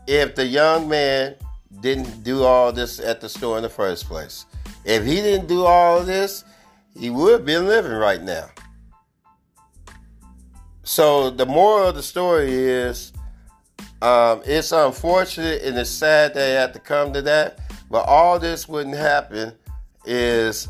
if 0.06 0.36
the 0.36 0.46
young 0.46 0.88
man 0.88 1.34
didn't 1.80 2.22
do 2.22 2.44
all 2.44 2.72
this 2.72 3.00
at 3.00 3.20
the 3.20 3.28
store 3.28 3.56
in 3.56 3.62
the 3.62 3.68
first 3.68 4.06
place. 4.06 4.46
If 4.84 5.04
he 5.04 5.16
didn't 5.16 5.48
do 5.48 5.64
all 5.64 6.00
this, 6.04 6.44
he 6.96 7.10
would 7.10 7.44
been 7.44 7.66
living 7.66 7.92
right 7.92 8.22
now. 8.22 8.48
So 10.88 11.28
the 11.28 11.44
moral 11.44 11.88
of 11.88 11.96
the 11.96 12.02
story 12.02 12.50
is 12.50 13.12
um, 14.00 14.40
it's 14.46 14.72
unfortunate 14.72 15.60
and 15.60 15.76
it's 15.76 15.90
sad 15.90 16.32
they 16.32 16.52
had 16.52 16.72
to 16.72 16.80
come 16.80 17.12
to 17.12 17.20
that, 17.20 17.58
but 17.90 18.08
all 18.08 18.38
this 18.38 18.66
wouldn't 18.66 18.96
happen 18.96 19.52
is 20.06 20.66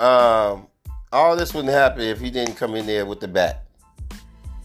um, 0.00 0.66
all 1.12 1.36
this 1.36 1.54
wouldn't 1.54 1.72
happen 1.72 2.00
if 2.02 2.18
he 2.18 2.28
didn't 2.28 2.56
come 2.56 2.74
in 2.74 2.86
there 2.86 3.06
with 3.06 3.20
the 3.20 3.28
bat, 3.28 3.68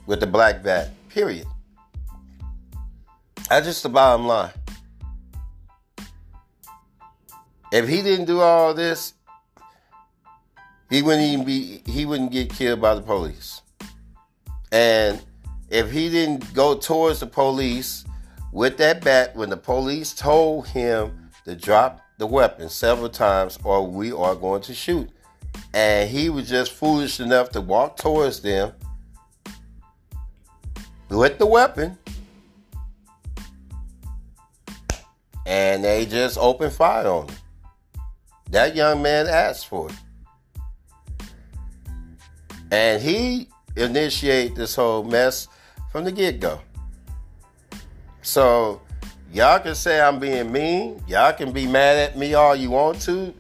with 0.08 0.20
the 0.20 0.26
black 0.26 0.64
bat. 0.64 0.90
Period. 1.10 1.46
That's 3.50 3.68
just 3.68 3.84
the 3.84 3.90
bottom 3.90 4.26
line. 4.26 4.50
If 7.72 7.88
he 7.88 8.02
didn't 8.02 8.26
do 8.26 8.42
all 8.42 8.74
this, 8.74 9.14
he 10.90 11.04
wouldn't 11.04 11.28
even 11.28 11.46
be 11.46 11.84
he 11.86 12.04
wouldn't 12.08 12.32
get 12.32 12.50
killed 12.50 12.82
by 12.82 12.96
the 12.96 13.02
police. 13.02 13.62
And 14.72 15.22
if 15.70 15.92
he 15.92 16.10
didn't 16.10 16.54
go 16.54 16.76
towards 16.78 17.20
the 17.20 17.28
police 17.28 18.06
with 18.52 18.78
that 18.78 19.04
bat 19.04 19.36
when 19.36 19.50
the 19.50 19.58
police 19.58 20.14
told 20.14 20.68
him 20.68 21.30
to 21.46 21.56
drop 21.56 22.02
the 22.18 22.28
weapon 22.28 22.70
several 22.70 23.10
times 23.10 23.58
or 23.64 23.86
we 23.88 24.12
are 24.12 24.36
going 24.36 24.62
to 24.64 24.74
shoot. 24.74 25.10
And 25.74 26.10
he 26.10 26.30
was 26.30 26.50
just 26.50 26.72
foolish 26.72 27.20
enough 27.20 27.50
to 27.52 27.62
walk 27.62 27.98
towards 27.98 28.42
them 28.42 28.74
with 31.10 31.38
the 31.38 31.46
weapon. 31.46 31.98
And 35.46 35.84
they 35.84 36.06
just 36.06 36.38
opened 36.38 36.74
fire 36.74 37.08
on 37.08 37.28
him. 37.28 37.36
That 38.52 38.76
young 38.76 39.02
man 39.02 39.28
asked 39.28 39.68
for 39.68 39.90
it. 39.90 39.96
And 42.72 43.02
he 43.02 43.50
initiated 43.76 44.56
this 44.56 44.76
whole 44.76 45.04
mess 45.04 45.48
from 45.92 46.04
the 46.04 46.12
get 46.12 46.40
go. 46.40 46.62
So, 48.22 48.82
y'all 49.32 49.60
can 49.60 49.76
say 49.76 50.00
I'm 50.00 50.20
being 50.20 50.52
mean. 50.52 51.04
Y'all 51.08 51.34
can 51.34 51.52
be 51.52 51.66
mad 51.66 51.98
at 51.98 52.18
me 52.18 52.34
all 52.34 52.56
you 52.56 52.70
want 52.70 53.02
to. 53.02 53.34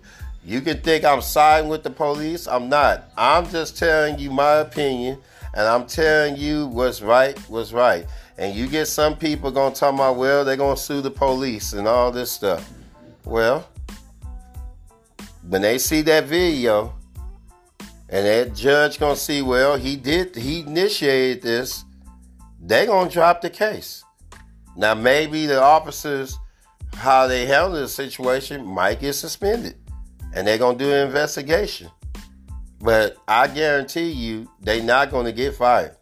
You 0.44 0.62
can 0.62 0.82
think 0.82 1.06
I'm 1.06 1.22
siding 1.22 1.70
with 1.70 1.84
the 1.84 1.92
police. 1.92 2.48
I'm 2.48 2.68
not. 2.68 3.12
I'm 3.16 3.48
just 3.50 3.78
telling 3.78 4.18
you 4.18 4.32
my 4.32 4.56
opinion, 4.56 5.20
and 5.54 5.68
I'm 5.68 5.86
telling 5.86 6.36
you 6.36 6.68
what's 6.68 7.02
right, 7.02 7.38
what's 7.42 7.74
right. 7.74 8.08
And 8.38 8.56
you 8.56 8.68
get 8.68 8.88
some 8.88 9.16
people 9.16 9.52
gonna 9.52 9.76
talk 9.76 9.94
about, 9.94 10.16
well, 10.16 10.44
they're 10.44 10.58
gonna 10.58 10.78
sue 10.78 11.02
the 11.02 11.12
police 11.12 11.74
and 11.74 11.88
all 11.88 12.12
this 12.12 12.32
stuff. 12.32 12.68
Well, 13.24 13.68
when 15.48 15.62
they 15.62 15.78
see 15.78 16.02
that 16.04 16.26
video, 16.26 16.94
and 18.12 18.26
that 18.26 18.54
judge 18.54 19.00
gonna 19.00 19.16
see, 19.16 19.42
well, 19.42 19.78
he 19.78 19.96
did, 19.96 20.36
he 20.36 20.60
initiated 20.60 21.42
this, 21.42 21.86
they 22.62 22.86
gonna 22.86 23.10
drop 23.10 23.42
the 23.42 23.50
case. 23.50 24.04
Now 24.76 24.94
maybe 24.94 25.46
the 25.46 25.62
officers, 25.62 26.38
how 26.94 27.28
they 27.28 27.46
handle 27.46 27.80
the 27.80 27.88
situation, 27.88 28.66
might 28.66 29.00
get 29.00 29.14
suspended, 29.14 29.76
and 30.36 30.46
they're 30.46 30.58
gonna 30.58 30.78
do 30.78 30.92
an 30.92 31.08
investigation. 31.08 31.90
But 32.82 33.18
I 33.28 33.48
guarantee 33.48 34.12
you, 34.12 34.50
they 34.60 34.82
not 34.82 35.10
gonna 35.10 35.32
get 35.32 35.56
fired. 35.56 35.96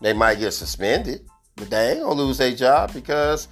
They 0.00 0.12
might 0.12 0.38
get 0.38 0.52
suspended, 0.52 1.26
but 1.56 1.68
they 1.68 1.92
ain't 1.92 2.02
gonna 2.02 2.14
lose 2.14 2.38
their 2.38 2.54
job 2.54 2.92
because 2.92 3.48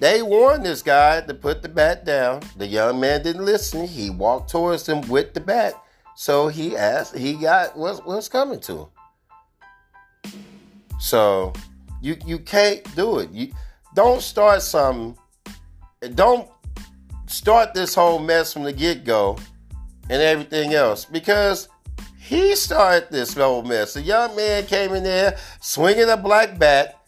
they 0.00 0.22
warned 0.22 0.64
this 0.64 0.82
guy 0.82 1.20
to 1.20 1.34
put 1.34 1.62
the 1.62 1.68
bat 1.68 2.04
down. 2.04 2.42
The 2.56 2.66
young 2.66 3.00
man 3.00 3.22
didn't 3.22 3.44
listen. 3.44 3.86
He 3.86 4.10
walked 4.10 4.50
towards 4.50 4.84
them 4.84 5.02
with 5.08 5.34
the 5.34 5.40
bat. 5.40 5.74
So 6.16 6.48
he 6.48 6.76
asked, 6.76 7.16
he 7.16 7.34
got 7.34 7.76
what's, 7.76 8.00
what's 8.00 8.28
coming 8.28 8.60
to 8.60 8.88
him. 10.22 10.32
So 11.00 11.52
you 12.00 12.16
you 12.24 12.38
can't 12.38 12.82
do 12.94 13.18
it. 13.18 13.30
You 13.30 13.52
don't 13.94 14.22
start 14.22 14.62
something. 14.62 15.18
Don't 16.14 16.48
start 17.26 17.74
this 17.74 17.94
whole 17.94 18.18
mess 18.18 18.52
from 18.52 18.62
the 18.62 18.72
get 18.72 19.04
go 19.04 19.38
and 20.08 20.22
everything 20.22 20.74
else 20.74 21.04
because 21.04 21.68
he 22.18 22.56
started 22.56 23.10
this 23.10 23.34
whole 23.34 23.62
mess. 23.62 23.96
A 23.96 24.02
young 24.02 24.34
man 24.36 24.66
came 24.66 24.94
in 24.94 25.02
there 25.02 25.36
swinging 25.60 26.08
a 26.08 26.16
black 26.16 26.58
bat 26.58 27.06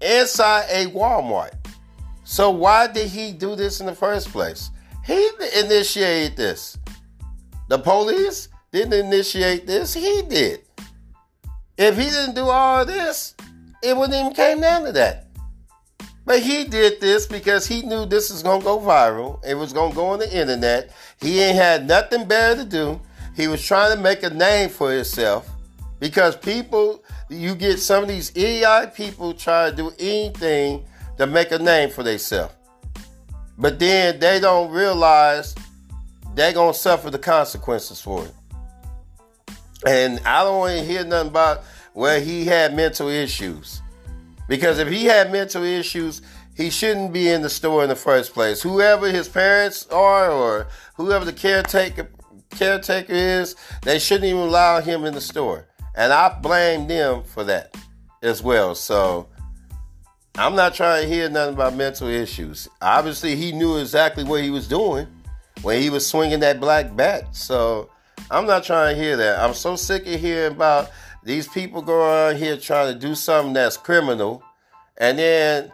inside 0.00 0.66
a 0.70 0.86
Walmart. 0.86 1.52
So 2.24 2.50
why 2.50 2.86
did 2.86 3.08
he 3.08 3.32
do 3.32 3.56
this 3.56 3.80
in 3.80 3.86
the 3.86 3.94
first 3.94 4.28
place? 4.28 4.70
He 5.04 5.28
initiated 5.58 6.36
this. 6.36 6.78
The 7.68 7.78
police 7.78 8.48
didn't 8.72 8.94
initiate 8.94 9.66
this. 9.66 9.94
He 9.94 10.22
did. 10.22 10.62
If 11.76 11.96
he 11.96 12.04
didn't 12.04 12.34
do 12.34 12.48
all 12.48 12.84
this, 12.84 13.34
it 13.82 13.96
wouldn't 13.96 14.18
even 14.18 14.32
came 14.32 14.60
down 14.60 14.84
to 14.84 14.92
that. 14.92 15.26
But 16.24 16.40
he 16.40 16.64
did 16.64 17.00
this 17.00 17.26
because 17.26 17.66
he 17.66 17.82
knew 17.82 18.04
this 18.04 18.30
was 18.30 18.42
gonna 18.42 18.62
go 18.62 18.78
viral. 18.78 19.42
It 19.46 19.54
was 19.54 19.72
gonna 19.72 19.94
go 19.94 20.08
on 20.08 20.18
the 20.18 20.30
internet. 20.30 20.90
He 21.20 21.40
ain't 21.40 21.56
had 21.56 21.86
nothing 21.86 22.26
better 22.26 22.62
to 22.62 22.68
do. 22.68 23.00
He 23.34 23.48
was 23.48 23.64
trying 23.64 23.96
to 23.96 24.02
make 24.02 24.22
a 24.22 24.30
name 24.30 24.68
for 24.68 24.92
himself 24.92 25.48
because 26.00 26.36
people, 26.36 27.02
you 27.28 27.54
get 27.54 27.78
some 27.78 28.02
of 28.02 28.08
these 28.08 28.30
idiotic 28.30 28.94
people 28.94 29.32
try 29.32 29.70
to 29.70 29.76
do 29.76 29.92
anything 29.98 30.84
to 31.16 31.26
make 31.26 31.50
a 31.52 31.58
name 31.58 31.90
for 31.90 32.02
themselves. 32.02 32.54
But 33.56 33.78
then 33.78 34.18
they 34.20 34.38
don't 34.38 34.70
realize 34.70 35.54
they're 36.38 36.52
gonna 36.52 36.74
suffer 36.74 37.10
the 37.10 37.18
consequences 37.18 38.00
for 38.00 38.24
it. 38.24 38.34
And 39.86 40.20
I 40.24 40.44
don't 40.44 40.58
want 40.58 40.78
to 40.78 40.84
hear 40.84 41.04
nothing 41.04 41.28
about 41.28 41.64
where 41.94 42.20
he 42.20 42.44
had 42.44 42.74
mental 42.74 43.08
issues. 43.08 43.80
Because 44.48 44.78
if 44.78 44.88
he 44.88 45.04
had 45.04 45.30
mental 45.30 45.62
issues, 45.62 46.22
he 46.56 46.70
shouldn't 46.70 47.12
be 47.12 47.28
in 47.28 47.42
the 47.42 47.50
store 47.50 47.82
in 47.82 47.88
the 47.88 47.96
first 47.96 48.32
place. 48.32 48.62
Whoever 48.62 49.08
his 49.08 49.28
parents 49.28 49.86
are 49.88 50.30
or 50.30 50.66
whoever 50.96 51.24
the 51.24 51.32
caretaker 51.32 52.08
caretaker 52.50 53.12
is, 53.12 53.56
they 53.82 53.98
shouldn't 53.98 54.24
even 54.24 54.40
allow 54.40 54.80
him 54.80 55.04
in 55.04 55.14
the 55.14 55.20
store. 55.20 55.66
And 55.94 56.12
I 56.12 56.38
blame 56.40 56.86
them 56.86 57.24
for 57.24 57.44
that 57.44 57.76
as 58.22 58.42
well. 58.42 58.74
So 58.74 59.28
I'm 60.36 60.54
not 60.54 60.74
trying 60.74 61.02
to 61.02 61.08
hear 61.08 61.28
nothing 61.28 61.54
about 61.54 61.74
mental 61.74 62.08
issues. 62.08 62.68
Obviously, 62.80 63.36
he 63.36 63.52
knew 63.52 63.76
exactly 63.76 64.24
what 64.24 64.42
he 64.42 64.50
was 64.50 64.66
doing 64.66 65.06
when 65.62 65.80
he 65.80 65.90
was 65.90 66.06
swinging 66.06 66.40
that 66.40 66.60
black 66.60 66.94
bat. 66.94 67.34
So 67.34 67.90
I'm 68.30 68.46
not 68.46 68.64
trying 68.64 68.94
to 68.94 69.02
hear 69.02 69.16
that. 69.16 69.38
I'm 69.38 69.54
so 69.54 69.76
sick 69.76 70.06
of 70.06 70.20
hearing 70.20 70.52
about 70.52 70.90
these 71.24 71.48
people 71.48 71.82
going 71.82 72.00
around 72.00 72.36
here 72.36 72.56
trying 72.56 72.92
to 72.92 72.98
do 72.98 73.14
something 73.14 73.52
that's 73.52 73.76
criminal, 73.76 74.42
and 74.96 75.18
then 75.18 75.72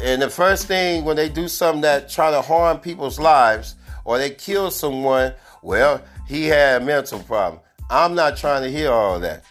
and 0.00 0.22
the 0.22 0.30
first 0.30 0.66
thing 0.66 1.04
when 1.04 1.16
they 1.16 1.28
do 1.28 1.48
something 1.48 1.82
that 1.82 2.08
try 2.08 2.30
to 2.30 2.40
harm 2.40 2.78
people's 2.78 3.18
lives 3.18 3.74
or 4.04 4.18
they 4.18 4.30
kill 4.30 4.70
someone, 4.70 5.34
well, 5.62 6.02
he 6.26 6.46
had 6.46 6.82
a 6.82 6.84
mental 6.84 7.18
problem. 7.20 7.60
I'm 7.90 8.14
not 8.14 8.36
trying 8.36 8.62
to 8.62 8.70
hear 8.70 8.90
all 8.90 9.18
that. 9.20 9.44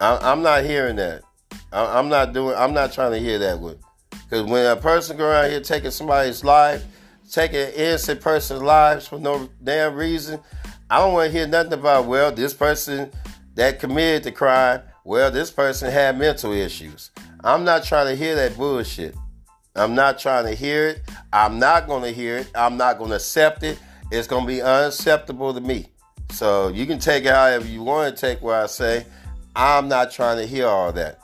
I'm 0.00 0.42
not 0.42 0.64
hearing 0.64 0.96
that. 0.96 1.22
I'm 1.72 2.08
not 2.08 2.32
doing. 2.32 2.54
I'm 2.56 2.74
not 2.74 2.92
trying 2.92 3.12
to 3.12 3.18
hear 3.18 3.38
that 3.38 3.58
one. 3.58 3.78
Because 4.24 4.44
when 4.46 4.66
a 4.66 4.76
person 4.76 5.16
go 5.16 5.28
around 5.28 5.50
here 5.50 5.60
taking 5.60 5.90
somebody's 5.90 6.42
life, 6.42 6.84
taking 7.30 7.60
innocent 7.74 8.20
person's 8.20 8.62
lives 8.62 9.06
for 9.06 9.18
no 9.18 9.48
damn 9.62 9.94
reason, 9.94 10.40
I 10.90 10.98
don't 10.98 11.12
want 11.12 11.30
to 11.30 11.38
hear 11.38 11.46
nothing 11.46 11.72
about. 11.74 12.06
Well, 12.06 12.32
this 12.32 12.54
person 12.54 13.10
that 13.54 13.78
committed 13.78 14.24
the 14.24 14.32
crime. 14.32 14.82
Well, 15.04 15.30
this 15.30 15.50
person 15.50 15.90
had 15.90 16.18
mental 16.18 16.52
issues. 16.52 17.10
I'm 17.42 17.64
not 17.64 17.84
trying 17.84 18.06
to 18.06 18.16
hear 18.16 18.34
that 18.36 18.56
bullshit. 18.56 19.14
I'm 19.76 19.94
not 19.94 20.18
trying 20.18 20.46
to 20.46 20.54
hear 20.54 20.88
it. 20.88 21.02
I'm 21.32 21.58
not 21.58 21.86
going 21.86 22.02
to 22.02 22.10
hear 22.10 22.38
it. 22.38 22.50
I'm 22.54 22.76
not 22.76 22.98
going 22.98 23.10
to 23.10 23.16
accept 23.16 23.62
it. 23.62 23.78
It's 24.10 24.28
going 24.28 24.42
to 24.42 24.46
be 24.46 24.62
unacceptable 24.62 25.52
to 25.52 25.60
me. 25.60 25.88
So 26.30 26.68
you 26.68 26.86
can 26.86 26.98
take 26.98 27.24
it 27.24 27.30
however 27.30 27.66
you 27.66 27.82
want 27.82 28.14
to 28.14 28.20
take 28.20 28.40
what 28.40 28.54
I 28.54 28.66
say. 28.66 29.06
I'm 29.56 29.88
not 29.88 30.10
trying 30.10 30.38
to 30.38 30.46
hear 30.46 30.66
all 30.66 30.92
that. 30.92 31.18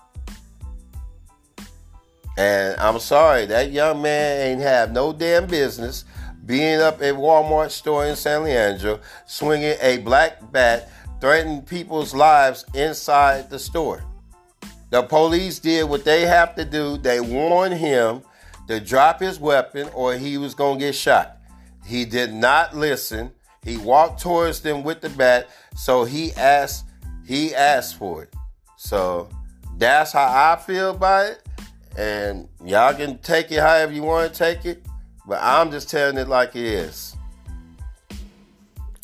And 2.40 2.81
I'm 2.81 2.98
sorry, 3.00 3.44
that 3.46 3.70
young 3.70 4.00
man 4.00 4.40
ain't 4.40 4.62
have 4.62 4.92
no 4.92 5.12
damn 5.12 5.46
business 5.46 6.07
being 6.46 6.81
up 6.81 7.03
at 7.03 7.14
Walmart 7.14 7.70
store 7.70 8.07
in 8.07 8.16
San 8.16 8.44
Leandro, 8.44 8.98
swinging 9.26 9.76
a 9.83 9.98
black 9.98 10.50
bat, 10.50 10.90
threatening 11.20 11.61
people's 11.61 12.14
lives 12.14 12.64
inside 12.72 13.50
the 13.50 13.59
store. 13.59 14.03
The 14.88 15.03
police 15.03 15.59
did 15.59 15.87
what 15.87 16.07
they 16.07 16.22
have 16.22 16.55
to 16.55 16.64
do. 16.64 16.96
They 16.96 17.20
warned 17.20 17.74
him 17.74 18.22
to 18.68 18.81
drop 18.81 19.20
his 19.20 19.38
weapon 19.38 19.90
or 19.94 20.14
he 20.14 20.38
was 20.38 20.55
going 20.55 20.79
to 20.79 20.87
get 20.87 20.94
shot. 20.94 21.37
He 21.85 22.07
did 22.07 22.33
not 22.33 22.74
listen. 22.74 23.33
He 23.64 23.76
walked 23.76 24.22
towards 24.22 24.61
them 24.61 24.83
with 24.83 25.03
the 25.03 25.11
bat, 25.11 25.50
so 25.76 26.05
he 26.05 26.33
asked 26.33 26.87
he 27.26 27.55
asked 27.55 27.98
for 27.98 28.22
it. 28.22 28.35
So 28.79 29.29
that's 29.76 30.12
how 30.12 30.24
I 30.24 30.57
feel 30.57 30.92
about 30.92 31.26
it. 31.26 31.46
And 31.96 32.48
y'all 32.64 32.94
can 32.94 33.18
take 33.18 33.50
it 33.50 33.61
however 33.61 33.92
you 33.92 34.03
want 34.03 34.33
to 34.33 34.38
take 34.38 34.64
it. 34.64 34.85
But 35.26 35.40
I'm 35.42 35.70
just 35.70 35.90
telling 35.90 36.16
it 36.16 36.29
like 36.29 36.57
it 36.57 36.64
is. 36.64 37.16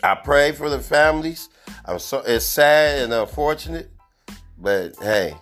I 0.02 0.14
pray 0.14 0.52
for 0.52 0.70
the 0.70 0.78
families. 0.78 1.48
I'm 1.84 1.98
so 1.98 2.22
it's 2.26 2.44
sad 2.44 3.02
and 3.02 3.12
unfortunate, 3.12 3.90
but 4.58 4.96
hey, 5.00 5.34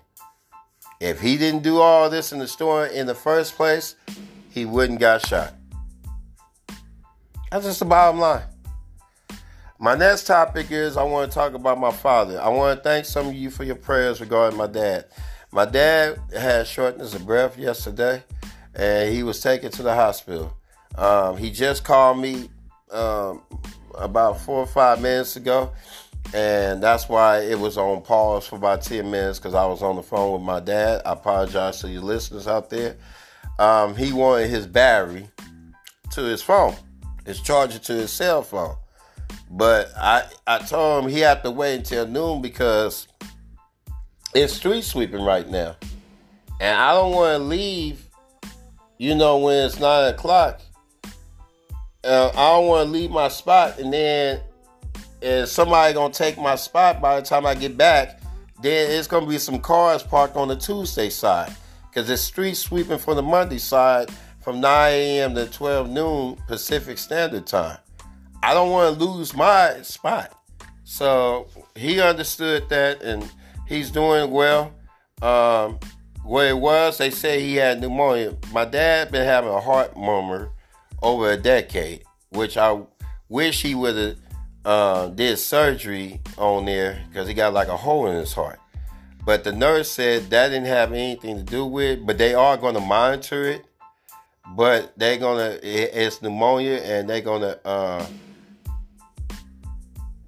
if 1.01 1.21
he 1.21 1.37
didn't 1.37 1.63
do 1.63 1.81
all 1.81 2.11
this 2.11 2.33
in 2.33 2.39
the 2.39 2.47
store 2.47 2.87
in 2.87 3.07
the 3.07 3.15
first 3.15 3.57
place, 3.57 3.97
he 4.51 4.65
wouldn't 4.65 5.01
got 5.01 5.27
shot. 5.27 5.55
That's 7.51 7.65
just 7.65 7.79
the 7.79 7.85
bottom 7.85 8.21
line. 8.21 8.43
My 9.79 9.95
next 9.95 10.27
topic 10.27 10.71
is 10.71 10.97
I 10.97 11.03
want 11.03 11.31
to 11.31 11.35
talk 11.35 11.55
about 11.55 11.79
my 11.79 11.93
father. 11.93 12.41
I 12.41 12.49
want 12.49 12.79
to 12.79 12.83
thank 12.83 13.05
some 13.05 13.29
of 13.29 13.35
you 13.35 13.51
for 13.51 13.65
your 13.65 13.77
prayers 13.77 14.21
regarding 14.21 14.59
my 14.59 14.67
dad. 14.67 15.07
My 15.55 15.67
dad 15.67 16.19
had 16.37 16.67
shortness 16.67 17.15
of 17.15 17.25
breath 17.25 17.57
yesterday, 17.57 18.25
and 18.75 19.15
he 19.15 19.23
was 19.23 19.41
taken 19.41 19.71
to 19.71 19.85
the 19.85 19.95
hospital. 19.95 20.53
Um, 20.99 21.37
he 21.37 21.53
just 21.53 21.85
called 21.85 22.19
me 22.19 22.51
um, 22.91 23.41
about 23.95 24.41
four 24.41 24.59
or 24.59 24.67
five 24.67 25.01
minutes 25.01 25.37
ago, 25.37 25.71
and 26.35 26.83
that's 26.83 27.09
why 27.09 27.43
it 27.43 27.57
was 27.57 27.79
on 27.79 28.03
pause 28.03 28.49
for 28.49 28.57
about 28.57 28.83
10 28.83 29.09
minutes 29.09 29.39
because 29.39 29.55
I 29.55 29.65
was 29.65 29.81
on 29.81 29.95
the 29.95 30.03
phone 30.03 30.33
with 30.33 30.43
my 30.43 30.59
dad. 30.59 31.03
I 31.07 31.13
apologize 31.13 31.81
to 31.83 31.89
your 31.89 32.03
listeners 32.03 32.49
out 32.49 32.69
there. 32.69 32.97
Um, 33.61 33.95
he 33.95 34.13
wanted 34.13 34.51
his 34.51 34.67
battery 34.67 35.29
to 36.15 36.23
his 36.23 36.43
phone, 36.43 36.75
his 37.25 37.41
charger 37.41 37.79
to 37.79 37.93
his 37.93 38.11
cell 38.11 38.43
phone. 38.43 38.75
But 39.49 39.93
I, 39.97 40.25
I 40.49 40.59
told 40.59 41.05
him 41.05 41.11
he 41.13 41.21
had 41.21 41.45
to 41.45 41.53
wait 41.53 41.77
until 41.77 42.09
noon 42.09 42.43
because 42.43 43.07
it's 44.35 44.55
street 44.55 44.85
sweeping 44.85 45.25
right 45.25 45.49
now. 45.49 45.77
And 46.61 46.79
I 46.79 46.93
don't 46.93 47.13
want 47.13 47.41
to 47.41 47.45
leave, 47.45 48.07
you 48.99 49.15
know, 49.15 49.39
when 49.39 49.67
it's 49.67 49.79
nine 49.79 50.13
o'clock 50.13 50.61
uh, 52.05 52.31
I 52.35 52.51
don't 52.51 52.67
want 52.67 52.87
to 52.87 52.93
leave 52.93 53.11
my 53.11 53.29
spot 53.29 53.79
and 53.79 53.93
then 53.93 54.41
if 55.23 55.49
somebody 55.49 55.95
gonna 55.95 56.13
take 56.13 56.37
my 56.37 56.55
spot 56.55 57.01
by 57.01 57.19
the 57.19 57.27
time 57.27 57.47
I 57.47 57.55
get 57.55 57.79
back, 57.79 58.21
then 58.61 58.91
it's 58.91 59.09
gonna 59.09 59.27
be 59.27 59.39
some 59.39 59.59
cars 59.59 60.03
parked 60.03 60.37
on 60.37 60.49
the 60.49 60.57
Tuesday 60.57 61.09
side 61.09 61.55
because 61.89 62.11
it's 62.11 62.23
street 62.23 62.55
sweeping 62.55 62.99
from 62.99 63.17
the 63.17 63.23
Monday 63.23 63.59
side 63.59 64.11
from 64.43 64.61
9 64.61 64.93
a.m. 64.93 65.35
to 65.35 65.47
12 65.47 65.89
noon 65.89 66.37
Pacific 66.47 66.99
Standard 66.99 67.47
Time. 67.47 67.79
I 68.43 68.53
don't 68.53 68.71
want 68.71 68.99
to 68.99 69.05
lose 69.05 69.35
my 69.35 69.81
spot. 69.81 70.39
So 70.85 71.49
he 71.75 72.01
understood 72.01 72.69
that 72.69 73.01
and 73.01 73.23
he's 73.67 73.91
doing 73.91 74.31
well. 74.31 74.73
Um, 75.23 75.79
what 76.23 76.47
it 76.47 76.57
was, 76.57 76.99
they 76.99 77.11
say 77.11 77.41
he 77.41 77.57
had 77.57 77.81
pneumonia. 77.81 78.37
My 78.53 78.65
dad 78.65 79.13
been 79.13 79.25
having 79.25 79.51
a 79.51 79.61
heart 79.61 79.97
murmur 79.97 80.51
over 81.03 81.31
a 81.31 81.37
decade, 81.37 82.05
which 82.31 82.57
I 82.57 82.81
wish 83.29 83.63
he 83.63 83.75
would 83.75 83.97
have 83.97 84.17
uh, 84.65 85.07
did 85.09 85.39
surgery 85.39 86.21
on 86.39 86.65
there 86.65 87.05
because 87.09 87.29
he 87.29 87.35
got 87.35 87.53
like 87.53 87.69
a 87.69 87.77
hole 87.77 88.07
in 88.07 88.17
his 88.17 88.33
heart. 88.33 88.59
But 89.25 89.45
the 89.45 89.53
nurse 89.53 89.91
said 89.91 90.31
that 90.31 90.49
didn't 90.49 90.67
have 90.67 90.93
anything 90.93 91.39
to 91.39 91.43
do 91.43 91.65
with 91.65 92.07
but 92.07 92.19
they 92.19 92.35
are 92.35 92.57
going 92.57 92.75
to 92.75 92.81
monitor 92.81 93.45
it. 93.45 93.65
But 94.55 94.93
they're 94.99 95.19
to, 95.39 95.59
it's 95.63 96.21
pneumonia 96.21 96.77
and 96.77 97.09
they're 97.09 97.23
to 97.41 97.67
uh, 97.67 98.07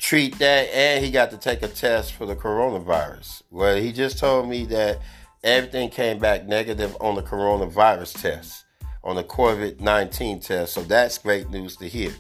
treat 0.07 0.39
that. 0.39 0.69
And 0.73 1.05
he 1.05 1.11
got 1.11 1.33
to 1.33 1.37
take 1.37 1.63
a 1.63 1.69
test 1.69 2.13
for 2.13 2.27
the 2.27 2.37
coronavirus. 2.37 3.43
Well, 3.51 3.77
he 3.77 3.91
just 3.91 4.19
told 4.19 4.49
me 4.49 4.65
that 4.67 5.01
everything 5.43 5.91
came 5.91 6.21
back 6.21 6.47
negative 6.47 6.97
on 7.01 7.17
the 7.17 7.23
coronavirus 7.23 8.23
test 8.23 8.65
on 9.03 9.17
the 9.17 9.25
COVID 9.25 9.81
19 9.81 10.41
test. 10.41 10.75
So 10.75 10.83
that's 10.83 11.19
great 11.19 11.51
news 11.51 11.77
to 11.79 11.89
hear. 11.89 12.13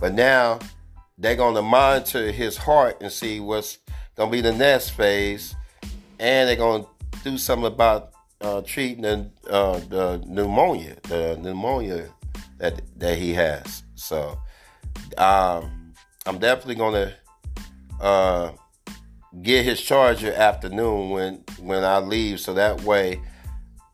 But 0.00 0.14
now 0.14 0.58
they're 1.18 1.36
going 1.36 1.54
to 1.54 1.62
monitor 1.62 2.32
his 2.32 2.56
heart 2.56 3.00
and 3.00 3.12
see 3.12 3.38
what's 3.38 3.78
going 4.16 4.30
to 4.30 4.36
be 4.36 4.40
the 4.40 4.52
next 4.52 4.90
phase. 4.90 5.54
And 6.18 6.48
they're 6.48 6.56
going 6.56 6.82
to 6.84 6.88
do 7.22 7.38
something 7.38 7.66
about 7.66 8.10
uh, 8.40 8.62
treating 8.62 9.02
the, 9.02 9.30
uh, 9.48 9.78
the 9.88 10.20
pneumonia, 10.26 10.96
the 11.04 11.38
pneumonia 11.40 12.08
that, 12.58 12.80
that 12.98 13.18
he 13.18 13.34
has. 13.34 13.84
So 13.94 14.36
um, 15.16 15.94
I'm 16.26 16.38
definitely 16.38 16.74
going 16.74 16.94
to 16.94 17.14
uh, 18.00 18.52
get 19.42 19.64
his 19.64 19.80
charger 19.80 20.32
afternoon 20.32 21.10
when 21.10 21.44
when 21.58 21.84
I 21.84 21.98
leave, 21.98 22.40
so 22.40 22.54
that 22.54 22.82
way 22.82 23.20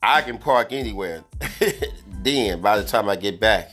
I 0.02 0.22
can 0.22 0.38
park 0.38 0.72
anywhere. 0.72 1.24
then 2.22 2.60
by 2.60 2.78
the 2.78 2.84
time 2.84 3.08
I 3.08 3.16
get 3.16 3.40
back. 3.40 3.70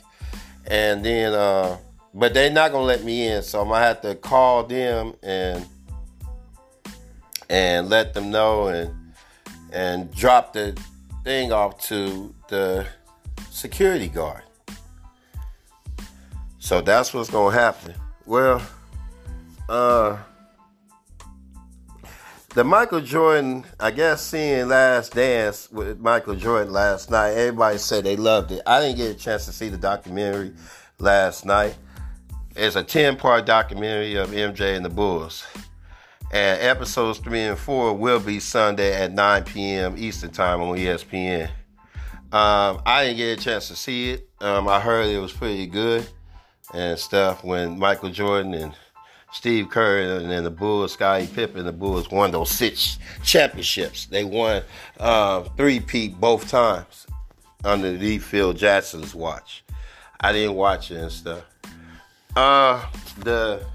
And 0.65 1.03
then, 1.03 1.33
uh, 1.33 1.77
but 2.13 2.33
they're 2.33 2.51
not 2.51 2.71
gonna 2.71 2.85
let 2.85 3.03
me 3.03 3.27
in, 3.27 3.43
so 3.43 3.61
I'm 3.61 3.67
gonna 3.67 3.83
have 3.83 4.01
to 4.01 4.15
call 4.15 4.63
them 4.63 5.13
and 5.21 5.65
and 7.49 7.89
let 7.89 8.13
them 8.13 8.31
know 8.31 8.67
and 8.67 9.13
and 9.71 10.13
drop 10.13 10.53
the 10.53 10.79
thing 11.23 11.51
off 11.51 11.81
to 11.87 12.33
the 12.49 12.85
security 13.49 14.07
guard. 14.07 14.43
So 16.59 16.81
that's 16.81 17.13
what's 17.13 17.29
gonna 17.29 17.55
happen. 17.55 17.93
Well, 18.25 18.61
uh 19.73 20.17
the 22.53 22.63
Michael 22.63 23.01
Jordan, 23.01 23.65
I 23.79 23.89
guess 23.89 24.23
seeing 24.23 24.67
Last 24.67 25.15
Dance 25.15 25.71
with 25.71 25.99
Michael 25.99 26.35
Jordan 26.35 26.71
last 26.71 27.09
night, 27.09 27.31
everybody 27.31 27.79
said 27.79 28.03
they 28.03 28.15
loved 28.15 28.51
it. 28.51 28.61
I 28.67 28.79
didn't 28.79 28.97
get 28.97 29.09
a 29.09 29.15
chance 29.15 29.47
to 29.47 29.51
see 29.51 29.69
the 29.69 29.77
documentary 29.77 30.53
last 30.99 31.47
night. 31.47 31.75
It's 32.55 32.75
a 32.75 32.83
10 32.83 33.15
part 33.15 33.47
documentary 33.47 34.13
of 34.17 34.29
MJ 34.29 34.75
and 34.75 34.85
the 34.85 34.89
Bulls. 34.89 35.43
And 36.31 36.61
episodes 36.61 37.17
three 37.17 37.41
and 37.41 37.57
four 37.57 37.95
will 37.95 38.19
be 38.19 38.39
Sunday 38.39 38.93
at 38.93 39.11
9 39.11 39.43
p.m. 39.45 39.95
Eastern 39.97 40.29
Time 40.29 40.61
on 40.61 40.77
ESPN. 40.77 41.49
Um, 42.31 42.83
I 42.85 43.05
didn't 43.05 43.17
get 43.17 43.39
a 43.39 43.43
chance 43.43 43.67
to 43.69 43.75
see 43.75 44.11
it. 44.11 44.29
Um, 44.39 44.67
I 44.67 44.79
heard 44.79 45.07
it 45.07 45.17
was 45.17 45.33
pretty 45.33 45.65
good 45.65 46.07
and 46.71 46.99
stuff 46.99 47.43
when 47.43 47.79
Michael 47.79 48.11
Jordan 48.11 48.53
and 48.53 48.75
Steve 49.33 49.69
Kerr 49.69 50.19
and 50.19 50.29
then 50.29 50.43
the 50.43 50.51
Bulls, 50.51 50.93
Scottie 50.93 51.25
Pippen, 51.25 51.65
the 51.65 51.73
Bulls 51.73 52.09
won 52.11 52.31
those 52.31 52.51
six 52.51 52.99
championships. 53.23 54.05
They 54.05 54.23
won 54.23 54.61
uh, 54.99 55.41
three-peat 55.57 56.19
both 56.19 56.47
times 56.47 57.07
under 57.63 57.97
the 57.97 58.19
Phil 58.19 58.53
Jackson's 58.53 59.15
watch. 59.15 59.63
I 60.21 60.31
didn't 60.31 60.55
watch 60.55 60.91
it 60.91 60.97
and 60.97 61.11
stuff. 61.11 61.43
Uh, 62.35 62.85
the 63.19 63.65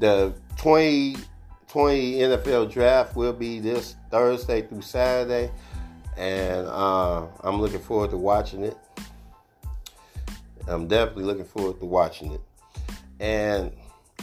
the 0.00 0.34
2020 0.58 2.12
NFL 2.14 2.70
draft 2.70 3.14
will 3.14 3.32
be 3.32 3.60
this 3.60 3.94
Thursday 4.10 4.62
through 4.62 4.82
Saturday, 4.82 5.52
and 6.16 6.66
uh, 6.66 7.26
I'm 7.40 7.60
looking 7.60 7.80
forward 7.80 8.10
to 8.10 8.16
watching 8.16 8.64
it. 8.64 8.76
I'm 10.66 10.88
definitely 10.88 11.24
looking 11.24 11.44
forward 11.44 11.78
to 11.78 11.86
watching 11.86 12.32
it. 12.32 12.40
And 13.22 13.72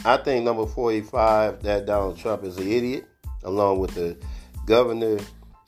I 0.04 0.18
think 0.18 0.44
number 0.44 0.66
45, 0.66 1.62
that 1.62 1.86
Donald 1.86 2.18
Trump 2.18 2.44
is 2.44 2.58
an 2.58 2.70
idiot, 2.70 3.06
along 3.42 3.78
with 3.78 3.94
the 3.94 4.16
governor 4.66 5.18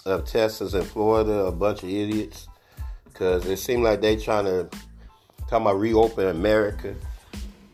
of 0.04 0.26
Texas 0.26 0.74
and 0.74 0.86
Florida, 0.86 1.46
a 1.46 1.52
bunch 1.52 1.82
of 1.82 1.88
idiots. 1.88 2.46
Because 3.04 3.46
it 3.46 3.56
seems 3.56 3.82
like 3.82 4.02
they 4.02 4.16
trying 4.16 4.44
to 4.44 4.68
talk 5.48 5.62
about 5.62 5.80
reopen 5.80 6.28
America 6.28 6.94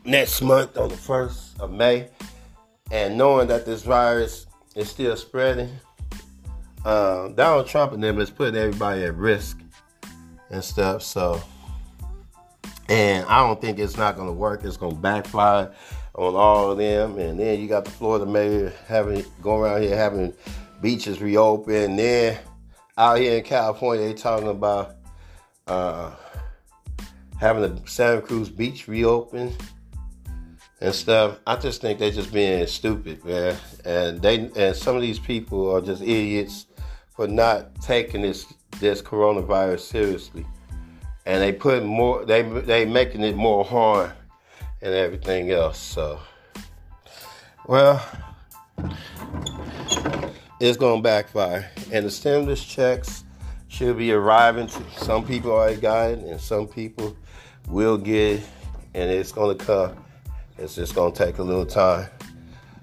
next 0.04 0.42
month 0.42 0.78
on 0.78 0.90
the 0.90 0.94
1st 0.94 1.58
of 1.58 1.72
May. 1.72 2.08
And 2.92 3.18
knowing 3.18 3.48
that 3.48 3.66
this 3.66 3.82
virus 3.82 4.46
is 4.76 4.88
still 4.88 5.16
spreading, 5.16 5.70
uh, 6.84 7.28
Donald 7.30 7.66
Trump 7.66 7.92
and 7.92 8.02
them 8.02 8.20
is 8.20 8.30
putting 8.30 8.56
everybody 8.56 9.02
at 9.02 9.14
risk 9.16 9.58
and 10.50 10.62
stuff. 10.62 11.02
So 11.02 11.42
and 12.88 13.27
I 13.27 13.46
don't 13.46 13.61
think 13.61 13.79
it's 13.79 13.96
not 13.96 14.16
going 14.16 14.29
to 14.29 14.33
work. 14.33 14.64
It's 14.64 14.77
going 14.77 14.94
to 14.94 15.01
backfire 15.01 15.72
on 16.14 16.35
all 16.35 16.72
of 16.72 16.79
them. 16.79 17.18
And 17.18 17.38
then 17.38 17.61
you 17.61 17.68
got 17.68 17.85
the 17.85 17.90
Florida 17.90 18.24
mayor 18.24 18.72
having 18.87 19.24
going 19.42 19.62
around 19.62 19.83
here 19.83 19.96
having 19.96 20.33
beaches 20.81 21.20
reopen. 21.20 21.96
then 21.96 22.38
out 22.96 23.18
here 23.18 23.38
in 23.38 23.44
California, 23.44 24.07
they 24.07 24.14
talking 24.14 24.48
about 24.48 24.96
uh, 25.66 26.12
having 27.38 27.62
the 27.62 27.88
Santa 27.88 28.22
Cruz 28.22 28.48
Beach 28.48 28.88
reopen 28.88 29.55
and 30.81 30.94
stuff. 30.94 31.38
I 31.46 31.57
just 31.57 31.83
think 31.83 31.98
they're 31.98 32.11
just 32.11 32.33
being 32.33 32.66
stupid, 32.66 33.22
man. 33.24 33.57
And 33.85 34.22
they 34.22 34.51
and 34.57 34.74
some 34.74 34.96
of 34.96 35.03
these 35.03 35.18
people 35.18 35.70
are 35.70 35.83
just 35.83 36.01
idiots 36.01 36.66
for 37.14 37.29
not 37.29 37.81
taking 37.83 38.22
this 38.22 38.46
this 38.81 39.03
coronavirus 39.03 39.81
seriously 39.81 40.46
and 41.28 41.40
they 41.40 41.52
put 41.52 41.84
more 41.84 42.24
they 42.24 42.42
they 42.42 42.84
making 42.84 43.22
it 43.22 43.36
more 43.36 43.64
harm 43.64 44.10
and 44.82 44.94
everything 44.94 45.52
else 45.52 45.78
so 45.78 46.18
well 47.68 48.04
it's 50.60 50.76
to 50.96 51.02
backfire. 51.02 51.70
And 51.92 52.04
the 52.04 52.10
stimulus 52.10 52.64
checks 52.64 53.24
should 53.68 53.96
be 53.96 54.12
arriving. 54.12 54.66
To, 54.66 54.82
some 54.96 55.24
people 55.24 55.52
already 55.52 55.80
got 55.80 56.10
it, 56.10 56.18
and 56.18 56.40
some 56.40 56.66
people 56.66 57.16
will 57.68 57.96
get 57.96 58.40
it, 58.40 58.46
and 58.94 59.10
it's 59.10 59.30
to 59.56 59.64
come. 59.64 60.04
It's 60.58 60.74
just 60.74 60.94
to 61.12 61.24
take 61.24 61.38
a 61.38 61.42
little 61.44 61.66
time. 61.66 62.08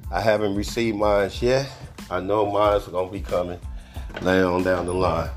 I 0.09 0.21
haven't 0.21 0.55
received 0.55 0.95
mine 0.95 1.29
yet. 1.41 1.69
I 2.09 2.21
know 2.21 2.49
mine's 2.49 2.87
to 3.07 3.11
be 3.11 3.19
coming 3.19 3.59
later 4.21 4.47
on 4.47 4.63
down 4.63 4.85
the 4.85 4.93
line. 4.93 5.29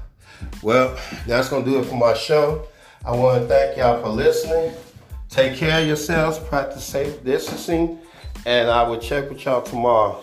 Well, 0.63 0.97
that's 1.27 1.49
to 1.65 1.71
do 1.71 1.81
it 1.81 1.87
for 1.87 1.97
my 1.97 2.15
show. 2.15 2.69
I 3.09 3.13
want 3.13 3.41
to 3.41 3.49
thank 3.49 3.79
y'all 3.79 4.03
for 4.03 4.11
listening. 4.11 4.71
Take 5.31 5.57
care 5.57 5.81
of 5.81 5.87
yourselves, 5.87 6.39
practice 6.39 6.85
safe 6.85 7.25
distancing, 7.25 7.99
and 8.45 8.69
I 8.69 8.83
will 8.83 8.99
check 8.99 9.31
with 9.31 9.43
y'all 9.47 9.63
tomorrow 9.63 10.23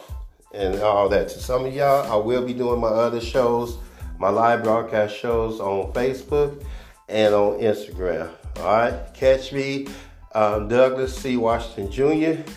and 0.53 0.79
all 0.81 1.09
that. 1.09 1.29
To 1.29 1.39
some 1.39 1.65
of 1.65 1.73
y'all, 1.73 2.11
I 2.11 2.15
will 2.15 2.45
be 2.45 2.53
doing 2.53 2.79
my 2.79 2.89
other 2.89 3.19
shows, 3.19 3.79
my 4.19 4.29
live 4.29 4.61
broadcast 4.61 5.17
shows 5.17 5.59
on 5.59 5.93
Facebook 5.93 6.63
and 7.09 7.33
on 7.33 7.57
Instagram. 7.59 8.29
All 8.57 8.65
right, 8.65 9.11
catch 9.15 9.51
me, 9.51 9.87
um, 10.35 10.67
Douglas 10.67 11.17
C. 11.17 11.37
Washington 11.37 11.91
Jr. 11.91 12.51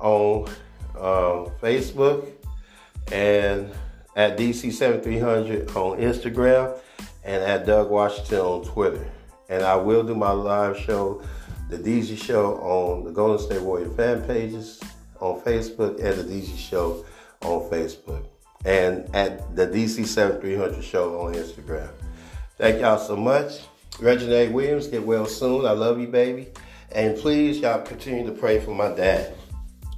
on 0.00 0.48
um, 0.96 1.52
Facebook 1.62 2.28
and 3.12 3.70
at 4.16 4.36
DC7300 4.36 5.76
on 5.76 6.00
Instagram 6.00 6.76
and 7.22 7.40
at 7.44 7.66
Doug 7.66 7.88
Washington 7.88 8.40
on 8.40 8.64
Twitter. 8.64 9.13
And 9.48 9.62
I 9.62 9.76
will 9.76 10.02
do 10.02 10.14
my 10.14 10.30
live 10.30 10.78
show, 10.78 11.22
The 11.68 11.78
DZ 11.78 12.22
Show, 12.22 12.56
on 12.56 13.04
the 13.04 13.10
Golden 13.10 13.38
State 13.38 13.62
Warrior 13.62 13.90
fan 13.90 14.22
pages 14.22 14.80
on 15.20 15.40
Facebook 15.40 16.02
and 16.02 16.18
The 16.18 16.24
DZ 16.24 16.58
Show 16.58 17.04
on 17.42 17.68
Facebook. 17.70 18.24
And 18.64 19.14
at 19.14 19.54
the 19.54 19.66
DC7300 19.66 20.82
Show 20.82 21.20
on 21.20 21.34
Instagram. 21.34 21.90
Thank 22.56 22.80
y'all 22.80 22.98
so 22.98 23.16
much. 23.16 23.60
Reginald 24.00 24.52
Williams, 24.52 24.86
get 24.86 25.04
well 25.04 25.26
soon. 25.26 25.66
I 25.66 25.72
love 25.72 26.00
you, 26.00 26.08
baby. 26.08 26.48
And 26.92 27.16
please, 27.16 27.58
y'all 27.58 27.82
continue 27.82 28.24
to 28.26 28.32
pray 28.32 28.60
for 28.60 28.74
my 28.74 28.88
dad. 28.94 29.34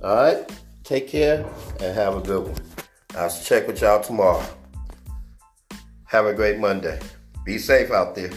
All 0.02 0.16
right? 0.16 0.50
Take 0.82 1.08
care 1.08 1.46
and 1.80 1.94
have 1.94 2.16
a 2.16 2.20
good 2.20 2.44
one. 2.44 2.56
I'll 3.16 3.30
check 3.30 3.66
with 3.66 3.80
y'all 3.80 4.02
tomorrow. 4.02 4.44
Have 6.04 6.26
a 6.26 6.34
great 6.34 6.58
Monday. 6.58 7.00
Be 7.44 7.58
safe 7.58 7.90
out 7.90 8.14
there. 8.14 8.30